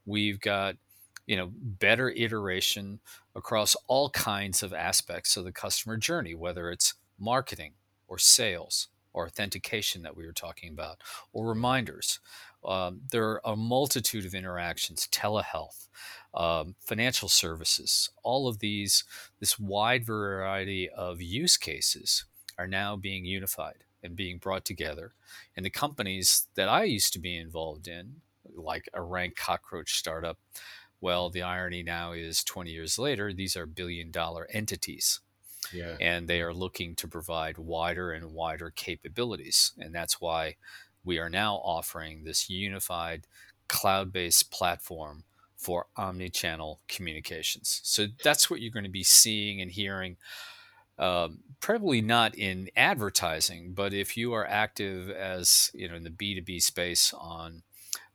We've 0.06 0.40
got 0.40 0.78
you 1.26 1.36
know 1.36 1.52
better 1.54 2.10
iteration 2.10 3.00
across 3.36 3.76
all 3.88 4.10
kinds 4.10 4.64
of 4.64 4.74
aspects 4.74 5.38
of 5.38 5.44
the 5.44 5.52
customer 5.52 5.98
journey, 5.98 6.36
whether 6.36 6.72
it's 6.72 6.96
marketing 7.20 7.74
or 8.08 8.18
sales 8.18 8.88
or 9.14 9.26
authentication 9.26 10.02
that 10.04 10.16
we 10.16 10.26
were 10.26 10.34
talking 10.34 10.72
about, 10.72 11.02
or 11.34 11.48
reminders. 11.48 12.20
Um, 12.64 13.02
there 13.12 13.28
are 13.28 13.42
a 13.44 13.56
multitude 13.56 14.26
of 14.26 14.36
interactions, 14.36 15.08
telehealth, 15.12 15.90
um, 16.34 16.76
financial 16.80 17.28
services, 17.28 18.10
all 18.24 18.48
of 18.48 18.60
these, 18.60 19.04
this 19.40 19.60
wide 19.60 20.06
variety 20.06 20.90
of 20.90 21.22
use 21.22 21.58
cases 21.58 22.26
are 22.58 22.68
now 22.68 22.96
being 22.96 23.26
unified 23.26 23.84
and 24.04 24.16
being 24.16 24.38
brought 24.38 24.64
together. 24.64 25.14
And 25.56 25.66
the 25.66 25.70
companies 25.70 26.48
that 26.56 26.70
I 26.70 26.84
used 26.84 27.14
to 27.14 27.20
be 27.20 27.38
involved 27.38 27.88
in, 27.88 28.22
like 28.56 28.88
a 28.94 29.02
rank 29.02 29.36
cockroach 29.36 29.96
startup, 29.98 30.38
well, 31.02 31.30
the 31.30 31.42
irony 31.42 31.84
now 31.84 32.14
is 32.14 32.44
20 32.44 32.72
years 32.72 32.98
later, 32.98 33.34
these 33.34 33.58
are 33.58 33.66
billion 33.66 34.12
dollar 34.12 34.48
entities. 34.52 35.20
Yeah. 35.74 35.98
And 36.00 36.28
they 36.28 36.42
are 36.42 36.54
looking 36.54 36.96
to 36.96 37.08
provide 37.08 37.58
wider 37.58 38.12
and 38.12 38.34
wider 38.34 38.70
capabilities. 38.70 39.74
And 39.78 39.94
that's 39.94 40.22
why 40.22 40.56
we 41.04 41.20
are 41.20 41.30
now 41.30 41.56
offering 41.56 42.24
this 42.24 42.50
unified 42.50 43.26
cloud 43.68 44.12
based 44.12 44.52
platform 44.52 45.24
for 45.58 45.88
omni 45.96 46.30
channel 46.30 46.82
communications. 46.88 47.82
So 47.84 48.08
that's 48.24 48.50
what 48.50 48.62
you're 48.62 48.72
going 48.72 48.86
to 48.86 48.90
be 48.90 49.04
seeing 49.04 49.62
and 49.62 49.72
hearing 49.72 50.18
um, 51.02 51.40
probably 51.60 52.02
not 52.02 52.36
in 52.36 52.70
advertising, 52.76 53.74
but 53.74 53.94
if 53.94 54.16
you 54.16 54.34
are 54.34 54.46
active 54.46 55.10
as 55.10 55.72
you 55.74 55.90
know 55.90 55.96
in 55.96 56.04
the 56.04 56.12
B 56.12 56.36
two 56.36 56.44
B 56.44 56.60
space 56.60 57.12
on 57.14 57.64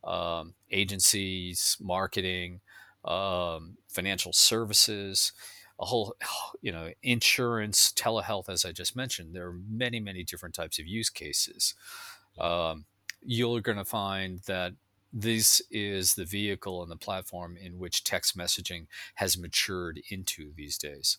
um, 0.04 0.54
agencies, 0.70 1.76
marketing, 1.80 2.60
um, 3.06 3.76
financial 3.88 4.32
services, 4.32 5.32
a 5.78 5.86
whole 5.86 6.16
you 6.62 6.72
know 6.72 6.90
insurance, 7.02 7.92
telehealth, 7.92 8.48
as 8.48 8.64
I 8.64 8.72
just 8.72 8.96
mentioned, 8.96 9.34
there 9.34 9.48
are 9.48 9.58
many 9.68 10.00
many 10.00 10.22
different 10.22 10.54
types 10.54 10.78
of 10.78 10.86
use 10.86 11.10
cases. 11.10 11.74
Um, 12.38 12.84
you're 13.22 13.60
going 13.60 13.78
to 13.78 13.84
find 13.84 14.40
that 14.46 14.74
this 15.12 15.62
is 15.70 16.14
the 16.14 16.24
vehicle 16.24 16.82
and 16.82 16.90
the 16.90 16.96
platform 16.96 17.56
in 17.56 17.78
which 17.78 18.04
text 18.04 18.36
messaging 18.36 18.86
has 19.14 19.38
matured 19.38 20.00
into 20.10 20.52
these 20.54 20.76
days. 20.76 21.18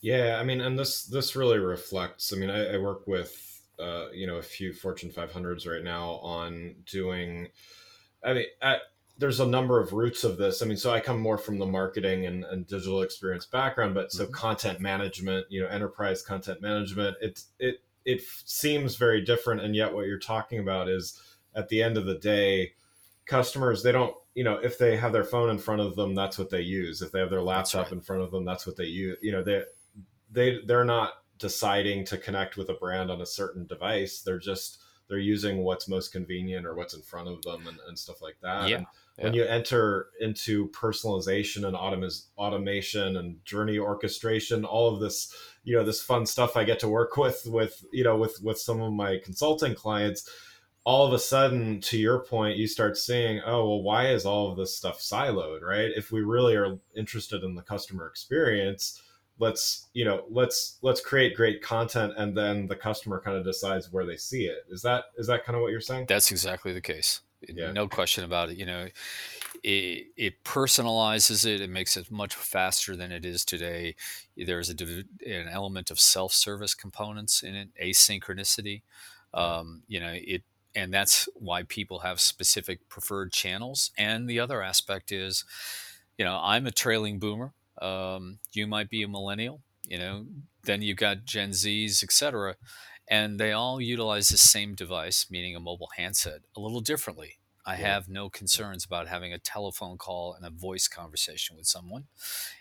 Yeah, 0.00 0.38
I 0.40 0.44
mean, 0.44 0.60
and 0.60 0.78
this 0.78 1.04
this 1.04 1.34
really 1.34 1.58
reflects. 1.58 2.32
I 2.32 2.36
mean, 2.36 2.50
I, 2.50 2.74
I 2.74 2.78
work 2.78 3.06
with 3.06 3.62
uh, 3.78 4.10
you 4.12 4.26
know 4.26 4.36
a 4.36 4.42
few 4.42 4.72
Fortune 4.72 5.10
500s 5.10 5.66
right 5.66 5.82
now 5.82 6.20
on 6.22 6.76
doing. 6.90 7.48
I 8.24 8.34
mean, 8.34 8.46
at, 8.60 8.82
there's 9.18 9.40
a 9.40 9.46
number 9.46 9.80
of 9.80 9.92
roots 9.92 10.24
of 10.24 10.36
this. 10.36 10.62
I 10.62 10.66
mean, 10.66 10.76
so 10.76 10.90
I 10.90 11.00
come 11.00 11.20
more 11.20 11.38
from 11.38 11.58
the 11.58 11.66
marketing 11.66 12.26
and, 12.26 12.44
and 12.44 12.66
digital 12.66 13.02
experience 13.02 13.46
background, 13.46 13.94
but 13.94 14.12
so 14.12 14.24
mm-hmm. 14.24 14.32
content 14.32 14.80
management, 14.80 15.46
you 15.50 15.62
know, 15.62 15.68
enterprise 15.68 16.22
content 16.22 16.60
management, 16.60 17.16
it 17.20 17.42
it 17.58 17.82
it 18.04 18.22
seems 18.44 18.96
very 18.96 19.20
different, 19.20 19.60
and 19.60 19.76
yet 19.76 19.92
what 19.94 20.06
you're 20.06 20.18
talking 20.18 20.58
about 20.58 20.88
is 20.88 21.20
at 21.54 21.68
the 21.68 21.82
end 21.82 21.96
of 21.96 22.06
the 22.06 22.18
day, 22.18 22.72
customers 23.26 23.82
they 23.82 23.92
don't 23.92 24.14
you 24.34 24.42
know 24.42 24.56
if 24.56 24.78
they 24.78 24.96
have 24.96 25.12
their 25.12 25.24
phone 25.24 25.48
in 25.48 25.58
front 25.58 25.80
of 25.80 25.94
them 25.94 26.14
that's 26.14 26.38
what 26.38 26.50
they 26.50 26.60
use 26.60 27.02
if 27.02 27.12
they 27.12 27.20
have 27.20 27.30
their 27.30 27.42
laptop 27.42 27.86
right. 27.86 27.92
in 27.92 28.00
front 28.00 28.20
of 28.20 28.30
them 28.30 28.44
that's 28.44 28.66
what 28.66 28.76
they 28.76 28.84
use 28.84 29.16
you 29.22 29.30
know 29.30 29.42
they 29.42 29.62
they 30.30 30.58
they're 30.66 30.84
not 30.84 31.14
deciding 31.38 32.04
to 32.04 32.18
connect 32.18 32.56
with 32.56 32.68
a 32.68 32.74
brand 32.74 33.10
on 33.10 33.20
a 33.20 33.26
certain 33.26 33.64
device 33.66 34.22
they're 34.22 34.38
just 34.38 34.81
they're 35.12 35.18
using 35.18 35.58
what's 35.58 35.88
most 35.88 36.10
convenient 36.10 36.64
or 36.64 36.74
what's 36.74 36.94
in 36.94 37.02
front 37.02 37.28
of 37.28 37.42
them 37.42 37.66
and, 37.66 37.76
and 37.86 37.98
stuff 37.98 38.22
like 38.22 38.36
that 38.40 38.66
yeah. 38.66 38.78
yeah. 39.18 39.24
when 39.24 39.34
you 39.34 39.44
enter 39.44 40.06
into 40.20 40.68
personalization 40.68 41.66
and 41.66 41.76
autom- 41.76 42.24
automation 42.38 43.18
and 43.18 43.44
journey 43.44 43.78
orchestration 43.78 44.64
all 44.64 44.94
of 44.94 45.00
this 45.00 45.30
you 45.64 45.76
know 45.76 45.84
this 45.84 46.00
fun 46.00 46.24
stuff 46.24 46.56
i 46.56 46.64
get 46.64 46.80
to 46.80 46.88
work 46.88 47.18
with 47.18 47.42
with 47.44 47.84
you 47.92 48.02
know 48.02 48.16
with 48.16 48.40
with 48.42 48.58
some 48.58 48.80
of 48.80 48.90
my 48.90 49.18
consulting 49.22 49.74
clients 49.74 50.30
all 50.84 51.06
of 51.06 51.12
a 51.12 51.18
sudden 51.18 51.78
to 51.82 51.98
your 51.98 52.20
point 52.20 52.56
you 52.56 52.66
start 52.66 52.96
seeing 52.96 53.38
oh 53.44 53.68
well 53.68 53.82
why 53.82 54.08
is 54.08 54.24
all 54.24 54.50
of 54.50 54.56
this 54.56 54.74
stuff 54.74 54.98
siloed 54.98 55.60
right 55.60 55.90
if 55.94 56.10
we 56.10 56.22
really 56.22 56.56
are 56.56 56.78
interested 56.96 57.44
in 57.44 57.54
the 57.54 57.60
customer 57.60 58.06
experience 58.06 59.02
let's 59.42 59.88
you 59.92 60.04
know 60.04 60.24
let's 60.30 60.78
let's 60.82 61.00
create 61.00 61.34
great 61.34 61.60
content 61.60 62.12
and 62.16 62.36
then 62.36 62.66
the 62.68 62.76
customer 62.76 63.20
kind 63.20 63.36
of 63.36 63.44
decides 63.44 63.92
where 63.92 64.06
they 64.06 64.16
see 64.16 64.44
it 64.44 64.64
is 64.70 64.82
that 64.82 65.04
is 65.16 65.26
that 65.26 65.44
kind 65.44 65.56
of 65.56 65.62
what 65.62 65.72
you're 65.72 65.80
saying 65.80 66.06
that's 66.08 66.30
exactly 66.30 66.72
the 66.72 66.80
case 66.80 67.20
yeah. 67.48 67.72
no 67.72 67.88
question 67.88 68.22
about 68.22 68.50
it 68.50 68.56
you 68.56 68.64
know 68.64 68.86
it, 69.64 70.06
it 70.16 70.44
personalizes 70.44 71.44
it 71.44 71.60
it 71.60 71.68
makes 71.68 71.96
it 71.96 72.08
much 72.10 72.36
faster 72.36 72.94
than 72.94 73.10
it 73.10 73.24
is 73.24 73.44
today 73.44 73.96
there's 74.36 74.70
a 74.70 75.04
an 75.26 75.48
element 75.48 75.90
of 75.90 75.98
self-service 75.98 76.74
components 76.74 77.42
in 77.42 77.56
it 77.56 77.68
asynchronicity 77.82 78.82
um, 79.34 79.82
you 79.88 79.98
know 79.98 80.12
it 80.14 80.44
and 80.74 80.92
that's 80.92 81.28
why 81.34 81.64
people 81.64 82.00
have 82.00 82.20
specific 82.20 82.88
preferred 82.88 83.32
channels. 83.32 83.90
And 83.98 84.28
the 84.28 84.40
other 84.40 84.62
aspect 84.62 85.12
is, 85.12 85.44
you 86.16 86.24
know, 86.24 86.38
I'm 86.42 86.66
a 86.66 86.70
trailing 86.70 87.18
boomer. 87.18 87.52
Um, 87.82 88.38
you 88.52 88.66
might 88.66 88.88
be 88.88 89.02
a 89.02 89.08
millennial. 89.08 89.60
You 89.84 89.98
know, 89.98 90.26
then 90.62 90.80
you've 90.82 90.96
got 90.96 91.24
Gen 91.24 91.50
Zs, 91.50 92.02
etc., 92.02 92.56
and 93.08 93.38
they 93.38 93.52
all 93.52 93.80
utilize 93.80 94.28
the 94.28 94.38
same 94.38 94.74
device, 94.74 95.26
meaning 95.28 95.56
a 95.56 95.60
mobile 95.60 95.90
handset, 95.96 96.42
a 96.56 96.60
little 96.60 96.80
differently. 96.80 97.38
I 97.64 97.72
yeah. 97.72 97.94
have 97.94 98.08
no 98.08 98.28
concerns 98.28 98.84
about 98.84 99.08
having 99.08 99.32
a 99.32 99.38
telephone 99.38 99.96
call 99.96 100.34
and 100.34 100.44
a 100.44 100.50
voice 100.50 100.88
conversation 100.88 101.56
with 101.56 101.66
someone. 101.66 102.04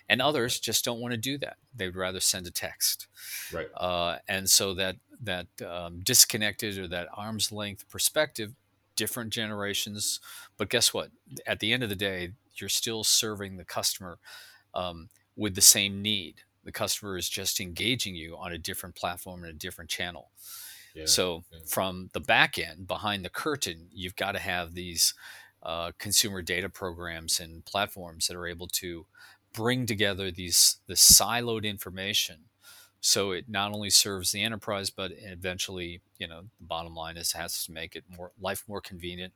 And 0.07 0.21
others 0.21 0.59
just 0.59 0.85
don't 0.85 0.99
want 0.99 1.13
to 1.13 1.17
do 1.17 1.37
that. 1.39 1.57
They'd 1.75 1.95
rather 1.95 2.19
send 2.19 2.47
a 2.47 2.51
text. 2.51 3.07
Right. 3.51 3.67
Uh, 3.75 4.17
and 4.27 4.49
so 4.49 4.73
that 4.75 4.97
that 5.23 5.47
um, 5.65 6.01
disconnected 6.03 6.77
or 6.77 6.87
that 6.87 7.07
arm's 7.15 7.51
length 7.51 7.87
perspective, 7.89 8.53
different 8.95 9.31
generations. 9.31 10.19
But 10.57 10.69
guess 10.69 10.93
what? 10.93 11.09
At 11.45 11.59
the 11.59 11.73
end 11.73 11.83
of 11.83 11.89
the 11.89 11.95
day, 11.95 12.31
you're 12.55 12.69
still 12.69 13.03
serving 13.03 13.57
the 13.57 13.65
customer 13.65 14.19
um, 14.73 15.09
with 15.35 15.55
the 15.55 15.61
same 15.61 16.01
need. 16.01 16.35
The 16.63 16.71
customer 16.71 17.17
is 17.17 17.27
just 17.27 17.59
engaging 17.59 18.15
you 18.15 18.37
on 18.37 18.51
a 18.51 18.57
different 18.57 18.95
platform 18.95 19.43
and 19.43 19.51
a 19.51 19.57
different 19.57 19.89
channel. 19.89 20.29
Yeah, 20.93 21.05
so 21.05 21.43
yeah. 21.51 21.59
from 21.65 22.09
the 22.13 22.19
back 22.19 22.59
end, 22.59 22.87
behind 22.87 23.23
the 23.23 23.29
curtain, 23.29 23.87
you've 23.93 24.15
got 24.15 24.33
to 24.33 24.39
have 24.39 24.73
these 24.73 25.13
uh, 25.63 25.91
consumer 25.97 26.41
data 26.41 26.69
programs 26.69 27.39
and 27.39 27.63
platforms 27.65 28.27
that 28.27 28.35
are 28.35 28.47
able 28.47 28.67
to 28.67 29.05
bring 29.53 29.85
together 29.85 30.31
these 30.31 30.77
the 30.87 30.93
siloed 30.93 31.63
information 31.63 32.37
so 33.01 33.31
it 33.31 33.45
not 33.49 33.73
only 33.73 33.89
serves 33.89 34.31
the 34.31 34.41
enterprise 34.41 34.89
but 34.89 35.11
eventually 35.17 36.01
you 36.17 36.27
know 36.27 36.41
the 36.59 36.65
bottom 36.65 36.95
line 36.95 37.17
is 37.17 37.33
has 37.33 37.65
to 37.65 37.71
make 37.71 37.95
it 37.95 38.03
more 38.15 38.31
life 38.39 38.63
more 38.67 38.81
convenient 38.81 39.33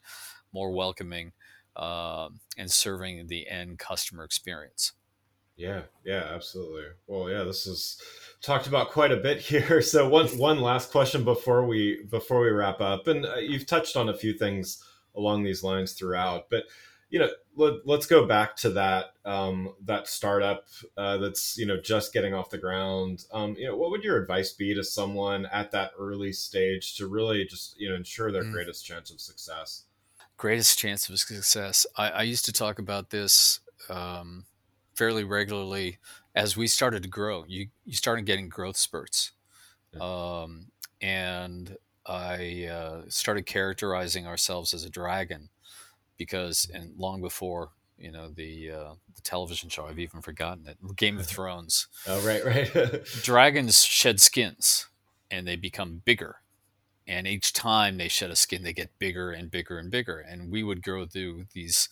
more 0.54 0.72
welcoming 0.72 1.32
uh, 1.76 2.30
and 2.58 2.72
serving 2.72 3.28
the 3.28 3.50
end 3.50 3.78
customer 3.78 4.24
experience 4.24 4.94
yeah, 5.58 5.82
yeah, 6.06 6.24
absolutely. 6.34 6.86
Well, 7.08 7.30
yeah, 7.30 7.44
this 7.44 7.66
is 7.66 8.02
talked 8.42 8.68
about 8.68 8.92
quite 8.92 9.12
a 9.12 9.18
bit 9.18 9.38
here. 9.42 9.82
So 9.82 10.08
one 10.08 10.28
one 10.38 10.60
last 10.60 10.92
question 10.92 11.24
before 11.24 11.66
we 11.66 12.04
before 12.10 12.42
we 12.42 12.50
wrap 12.50 12.82
up, 12.82 13.08
and 13.08 13.26
uh, 13.26 13.36
you've 13.36 13.66
touched 13.66 13.96
on 13.96 14.10
a 14.10 14.18
few 14.18 14.34
things 14.34 14.84
along 15.16 15.44
these 15.44 15.64
lines 15.64 15.94
throughout, 15.94 16.50
but 16.50 16.66
you 17.10 17.20
know, 17.20 17.30
let, 17.56 18.00
us 18.00 18.06
go 18.08 18.26
back 18.26 18.56
to 18.58 18.70
that 18.72 19.14
um, 19.24 19.74
that 19.86 20.08
startup 20.08 20.66
uh, 20.98 21.18
that's 21.18 21.58
you 21.58 21.66
know 21.66 21.80
just 21.80 22.12
getting 22.12 22.34
off 22.34 22.50
the 22.50 22.58
ground. 22.58 23.24
Um, 23.32 23.56
you 23.58 23.68
know, 23.68 23.78
what 23.78 23.92
would 23.92 24.04
your 24.04 24.22
advice 24.22 24.52
be 24.52 24.74
to 24.74 24.84
someone 24.84 25.46
at 25.46 25.72
that 25.72 25.92
early 25.98 26.34
stage 26.34 26.98
to 26.98 27.08
really 27.08 27.46
just 27.46 27.80
you 27.80 27.90
know 27.90 27.96
ensure 27.96 28.32
their 28.32 28.44
mm. 28.44 28.52
greatest 28.52 28.86
chance 28.86 29.12
of 29.12 29.22
success? 29.22 29.84
Greatest 30.38 30.78
chance 30.78 31.08
of 31.08 31.18
success. 31.18 31.86
I, 31.96 32.10
I 32.10 32.22
used 32.24 32.44
to 32.46 32.52
talk 32.52 32.80
about 32.80 33.10
this 33.12 33.62
um, 33.90 34.44
fairly 34.96 35.24
regularly 35.24 36.00
as 36.36 36.58
we 36.58 36.68
started 36.68 37.04
to 37.04 37.10
grow. 37.10 37.46
You 37.48 37.68
you 37.86 37.94
started 37.94 38.26
getting 38.26 38.50
growth 38.50 38.78
spurts, 38.78 39.32
um, 40.00 40.68
and 41.02 41.78
I 42.06 42.66
uh, 42.66 43.02
started 43.08 43.46
characterizing 43.46 44.28
ourselves 44.28 44.74
as 44.74 44.84
a 44.84 44.90
dragon 44.90 45.50
because 46.18 46.70
and 46.74 46.94
long 46.98 47.22
before 47.22 47.70
you 47.98 48.12
know 48.12 48.30
the 48.30 48.72
uh, 48.72 48.94
the 49.16 49.22
television 49.22 49.70
show 49.70 49.88
I've 49.88 50.00
even 50.00 50.22
forgotten 50.22 50.68
it 50.68 50.78
Game 50.96 51.18
of 51.18 51.26
Thrones. 51.28 51.88
Oh 52.08 52.22
right 52.22 52.46
right. 52.46 53.06
Dragons 53.24 53.84
shed 53.84 54.20
skins 54.20 54.88
and 55.32 55.48
they 55.48 55.56
become 55.56 56.02
bigger. 56.06 56.38
And 57.08 57.28
each 57.28 57.54
time 57.54 57.98
they 57.98 58.08
shed 58.08 58.32
a 58.32 58.36
skin 58.36 58.64
they 58.64 58.74
get 58.74 58.98
bigger 59.00 59.32
and 59.32 59.52
bigger 59.52 59.78
and 59.78 59.92
bigger. 59.92 60.20
And 60.20 60.52
we 60.52 60.64
would 60.64 60.82
grow 60.82 61.06
through 61.06 61.46
these 61.54 61.88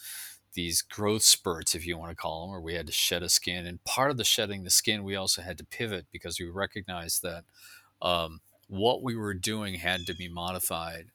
these 0.54 0.82
growth 0.82 1.24
spurts 1.24 1.76
if 1.76 1.86
you 1.86 1.98
want 1.98 2.12
to 2.12 2.16
call 2.16 2.42
them 2.42 2.52
where 2.52 2.62
we 2.62 2.76
had 2.76 2.88
to 2.88 2.94
shed 2.94 3.24
a 3.24 3.30
skin 3.30 3.66
and 3.66 3.84
part 3.84 4.12
of 4.12 4.18
the 4.18 4.24
shedding 4.24 4.64
the 4.64 4.70
skin 4.70 5.04
we 5.04 5.16
also 5.16 5.42
had 5.42 5.58
to 5.58 5.66
pivot 5.66 6.06
because 6.12 6.40
we 6.40 6.48
recognized 6.48 7.22
that 7.24 7.44
um, 8.02 8.42
what 8.68 9.04
we 9.04 9.16
were 9.16 9.34
doing 9.34 9.76
had 9.76 10.06
to 10.08 10.16
be 10.16 10.28
modified 10.28 11.08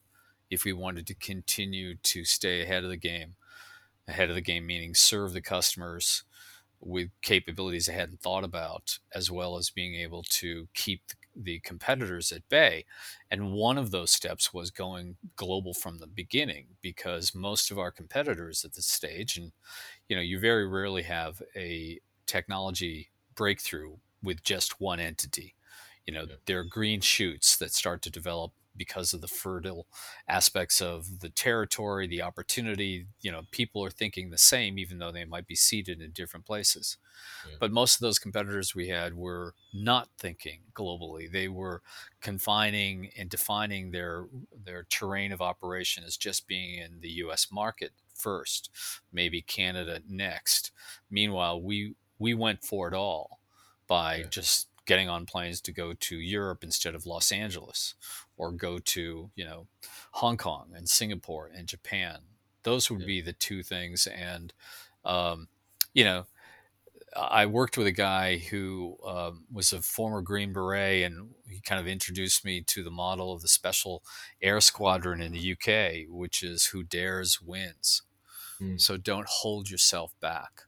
if 0.51 0.64
we 0.64 0.72
wanted 0.72 1.07
to 1.07 1.14
continue 1.14 1.96
to 1.96 2.24
stay 2.24 2.62
ahead 2.62 2.85
of 2.85 2.90
the 2.90 2.96
game. 2.96 3.35
Ahead 4.07 4.31
of 4.31 4.35
the 4.35 4.40
game 4.40 4.66
meaning 4.66 4.94
serve 4.94 5.35
the 5.35 5.42
customers 5.42 6.24
with 6.81 7.11
capabilities 7.20 7.87
they 7.87 7.92
hadn't 7.92 8.20
thought 8.20 8.44
about, 8.44 8.98
as 9.14 9.31
well 9.31 9.59
as 9.59 9.70
being 9.70 9.94
able 9.96 10.22
to 10.22 10.68
keep 10.72 11.03
the 11.40 11.61
competitors 11.61 12.33
at 12.33 12.48
bay. 12.48 12.85
And 13.31 13.53
one 13.53 13.79
of 13.79 13.90
those 13.90 14.11
steps 14.11 14.53
was 14.53 14.70
going 14.70 15.16
global 15.37 15.74
from 15.74 15.98
the 15.98 16.07
beginning, 16.07 16.66
because 16.83 17.35
most 17.35 17.70
of 17.70 17.79
our 17.79 17.90
competitors 17.90 18.64
at 18.64 18.74
this 18.74 18.87
stage, 18.87 19.37
and 19.37 19.53
you 20.09 20.16
know, 20.16 20.22
you 20.22 20.38
very 20.38 20.66
rarely 20.66 21.03
have 21.03 21.42
a 21.57 22.01
technology 22.27 23.11
breakthrough 23.35 23.96
with 24.22 24.42
just 24.42 24.81
one 24.81 25.01
entity. 25.01 25.55
You 26.07 26.14
know, 26.14 26.24
yeah. 26.29 26.37
there 26.46 26.61
are 26.61 26.64
green 26.64 27.01
shoots 27.01 27.57
that 27.59 27.72
start 27.72 28.03
to 28.03 28.11
develop 28.11 28.53
because 28.78 29.12
of 29.12 29.20
the 29.20 29.28
fertile 29.28 29.86
aspects 30.28 30.80
of 30.80 31.20
the 31.20 31.28
territory, 31.28 32.06
the 32.06 32.22
opportunity. 32.22 33.06
You 33.20 33.32
know, 33.32 33.42
people 33.50 33.84
are 33.84 33.90
thinking 33.90 34.30
the 34.30 34.38
same, 34.38 34.78
even 34.78 34.98
though 34.98 35.12
they 35.12 35.24
might 35.24 35.46
be 35.46 35.54
seated 35.54 36.00
in 36.00 36.12
different 36.12 36.46
places. 36.46 36.96
Yeah. 37.46 37.56
But 37.60 37.72
most 37.72 37.96
of 37.96 38.00
those 38.00 38.18
competitors 38.18 38.74
we 38.74 38.88
had 38.88 39.14
were 39.14 39.54
not 39.74 40.08
thinking 40.18 40.60
globally. 40.74 41.30
They 41.30 41.48
were 41.48 41.82
confining 42.20 43.10
and 43.18 43.28
defining 43.28 43.90
their 43.90 44.26
their 44.64 44.84
terrain 44.88 45.32
of 45.32 45.42
operation 45.42 46.04
as 46.04 46.16
just 46.16 46.46
being 46.46 46.78
in 46.78 47.00
the 47.00 47.10
U.S. 47.10 47.48
market 47.50 47.92
first, 48.14 48.70
maybe 49.12 49.40
Canada 49.40 50.00
next. 50.08 50.72
Meanwhile, 51.10 51.62
we 51.62 51.94
we 52.18 52.34
went 52.34 52.64
for 52.64 52.88
it 52.88 52.94
all 52.94 53.40
by 53.86 54.16
yeah. 54.16 54.26
just 54.28 54.68
getting 54.88 55.09
on 55.09 55.27
planes 55.27 55.61
to 55.61 55.70
go 55.70 55.92
to 55.92 56.16
Europe 56.16 56.64
instead 56.64 56.94
of 56.94 57.05
Los 57.05 57.31
Angeles 57.31 57.94
or 58.38 58.51
go 58.51 58.79
to, 58.79 59.31
you 59.37 59.44
know, 59.44 59.66
Hong 60.12 60.38
Kong 60.38 60.70
and 60.74 60.88
Singapore 60.88 61.51
and 61.55 61.68
Japan. 61.68 62.20
Those 62.62 62.90
would 62.90 63.03
yeah. 63.03 63.07
be 63.07 63.20
the 63.20 63.35
two 63.35 63.62
things. 63.62 64.07
And, 64.09 64.55
um, 65.05 65.48
you 65.92 66.05
know, 66.05 66.24
I 67.14 67.44
worked 67.44 67.77
with 67.77 67.87
a 67.87 67.92
guy 67.92 68.38
who 68.38 68.96
um, 69.07 69.44
was 69.53 69.74
a 69.74 69.83
former 69.83 70.22
Green 70.22 70.55
Beret, 70.55 71.05
and 71.05 71.35
he 71.46 71.61
kind 71.61 71.81
of 71.81 71.87
introduced 71.87 72.44
me 72.44 72.62
to 72.62 72.83
the 72.83 72.90
model 72.90 73.33
of 73.33 73.42
the 73.42 73.48
Special 73.48 74.03
Air 74.40 74.61
Squadron 74.61 75.20
in 75.20 75.33
the 75.33 75.53
UK, 75.53 76.09
which 76.09 76.42
is 76.42 76.66
who 76.66 76.83
dares 76.83 77.42
wins. 77.42 78.03
Mm. 78.61 78.81
So 78.81 78.96
don't 78.96 79.29
hold 79.29 79.68
yourself 79.68 80.14
back. 80.20 80.62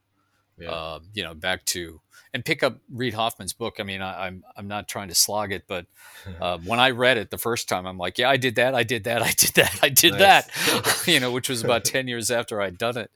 Yeah. 0.59 0.71
Uh, 0.71 1.01
you 1.15 1.23
know, 1.23 1.35
back 1.35 1.65
to 1.67 2.01
and 2.33 2.45
pick 2.45 2.63
up 2.63 2.79
Reid 2.93 3.15
Hoffman's 3.15 3.53
book. 3.53 3.77
I 3.81 3.83
mean, 3.83 4.03
I, 4.03 4.29
am 4.29 4.45
I'm, 4.45 4.45
I'm 4.57 4.69
not 4.69 4.89
trying 4.89 5.09
to 5.09 5.15
slog 5.15 5.53
it, 5.53 5.65
but 5.67 5.87
uh, 6.41 6.59
when 6.65 6.79
I 6.79 6.91
read 6.91 7.17
it 7.17 7.31
the 7.31 7.39
first 7.39 7.69
time, 7.69 7.87
I'm 7.87 7.99
like, 7.99 8.19
yeah, 8.19 8.31
I 8.31 8.37
did 8.37 8.55
that, 8.57 8.75
I 8.75 8.83
did 8.83 9.05
that, 9.05 9.23
I 9.23 9.33
did 9.33 9.55
that, 9.55 9.79
I 9.83 9.89
did 9.89 10.15
that. 10.15 10.51
you 11.07 11.21
know, 11.21 11.33
which 11.33 11.49
was 11.49 11.63
about 11.65 11.85
ten 11.85 12.09
years 12.09 12.31
after 12.31 12.61
I'd 12.61 12.79
done 12.79 12.99
it. 12.99 13.11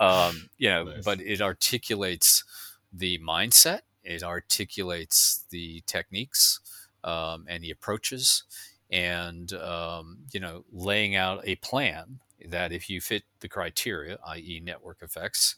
Um, 0.00 0.48
you 0.56 0.68
know, 0.68 0.84
nice. 0.84 1.04
but 1.04 1.20
it 1.20 1.40
articulates 1.40 2.44
the 2.92 3.18
mindset, 3.18 3.80
it 4.02 4.22
articulates 4.22 5.44
the 5.50 5.82
techniques 5.86 6.60
um, 7.02 7.46
and 7.48 7.64
the 7.64 7.70
approaches, 7.70 8.44
and 8.90 9.52
um, 9.54 10.18
you 10.32 10.40
know, 10.40 10.64
laying 10.72 11.16
out 11.16 11.40
a 11.44 11.56
plan 11.56 12.20
that 12.46 12.72
if 12.72 12.90
you 12.90 13.00
fit 13.00 13.24
the 13.40 13.48
criteria, 13.48 14.18
i.e., 14.28 14.60
network 14.62 14.98
effects. 15.02 15.56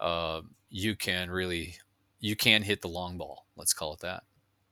Uh, 0.00 0.40
you 0.68 0.96
can 0.96 1.30
really 1.30 1.76
you 2.20 2.36
can 2.36 2.62
hit 2.62 2.82
the 2.82 2.88
long 2.88 3.18
ball. 3.18 3.46
Let's 3.56 3.72
call 3.72 3.94
it 3.94 4.00
that. 4.00 4.24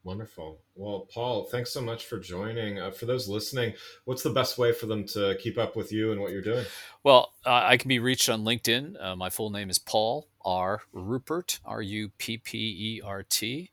Wonderful. 0.04 0.60
Well, 0.74 1.08
Paul, 1.12 1.44
thanks 1.44 1.72
so 1.72 1.80
much 1.80 2.04
for 2.04 2.18
joining. 2.18 2.78
Uh, 2.78 2.90
for 2.90 3.06
those 3.06 3.26
listening, 3.26 3.72
what's 4.04 4.22
the 4.22 4.28
best 4.28 4.58
way 4.58 4.72
for 4.72 4.84
them 4.84 5.06
to 5.08 5.34
keep 5.40 5.56
up 5.56 5.76
with 5.76 5.92
you 5.92 6.12
and 6.12 6.20
what 6.20 6.30
you're 6.30 6.42
doing? 6.42 6.66
Well, 7.02 7.32
uh, 7.46 7.62
I 7.64 7.78
can 7.78 7.88
be 7.88 8.00
reached 8.00 8.28
on 8.28 8.44
LinkedIn. 8.44 9.02
Uh, 9.02 9.16
my 9.16 9.30
full 9.30 9.48
name 9.48 9.70
is 9.70 9.78
Paul 9.78 10.28
R. 10.44 10.82
Ruppert, 10.94 11.58
R 11.64 11.80
U 11.80 12.10
P 12.18 12.36
P 12.36 12.98
E 12.98 13.00
R 13.02 13.22
T. 13.22 13.70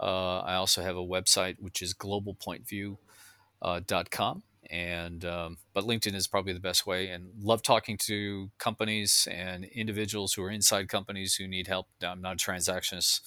Uh, 0.00 0.40
I 0.40 0.54
also 0.54 0.80
have 0.80 0.96
a 0.96 1.04
website, 1.04 1.56
which 1.60 1.82
is 1.82 1.92
globalpointview.com. 1.92 4.42
And 4.70 5.24
um, 5.24 5.58
but 5.72 5.84
linkedin 5.84 6.14
is 6.14 6.26
probably 6.26 6.52
the 6.52 6.60
best 6.60 6.86
way 6.86 7.08
and 7.08 7.30
love 7.40 7.62
talking 7.62 7.98
to 8.04 8.50
companies 8.58 9.28
and 9.30 9.64
individuals 9.64 10.32
who 10.34 10.42
are 10.42 10.50
inside 10.50 10.88
companies 10.88 11.34
who 11.34 11.46
need 11.46 11.66
help. 11.66 11.88
I'm 12.02 12.20
not 12.20 12.34
a 12.34 12.36
transactionist. 12.36 13.20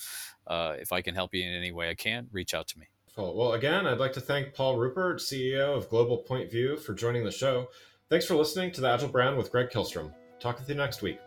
Uh, 0.45 0.75
if 0.79 0.93
i 0.93 1.01
can 1.01 1.13
help 1.13 1.33
you 1.33 1.43
in 1.43 1.53
any 1.53 1.73
way 1.73 1.89
i 1.89 1.93
can 1.93 2.27
reach 2.31 2.53
out 2.53 2.67
to 2.69 2.79
me. 2.79 2.85
Cool. 3.15 3.35
well 3.35 3.51
again 3.51 3.85
i'd 3.85 3.97
like 3.97 4.13
to 4.13 4.21
thank 4.21 4.53
paul 4.53 4.77
ruppert 4.77 5.15
ceo 5.15 5.75
of 5.75 5.89
global 5.89 6.19
point 6.19 6.49
view 6.49 6.77
for 6.77 6.93
joining 6.93 7.25
the 7.25 7.31
show. 7.31 7.67
Thanks 8.09 8.25
for 8.25 8.35
listening 8.35 8.71
to 8.71 8.81
the 8.81 8.87
agile 8.87 9.09
brand 9.09 9.37
with 9.37 9.51
greg 9.51 9.69
kihlstrom. 9.69 10.13
Talk 10.39 10.59
with 10.59 10.69
you 10.69 10.75
next 10.75 11.01
week. 11.01 11.19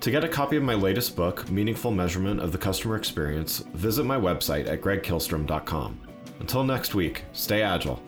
To 0.00 0.10
get 0.10 0.24
a 0.24 0.28
copy 0.28 0.56
of 0.56 0.62
my 0.62 0.74
latest 0.74 1.16
book, 1.16 1.50
Meaningful 1.50 1.90
Measurement 1.90 2.40
of 2.40 2.52
the 2.52 2.58
Customer 2.58 2.96
Experience, 2.96 3.60
visit 3.72 4.04
my 4.04 4.18
website 4.18 4.68
at 4.68 4.82
gregkihlstrom.com. 4.82 6.00
Until 6.40 6.64
next 6.64 6.94
week, 6.94 7.24
stay 7.32 7.62
agile. 7.62 8.02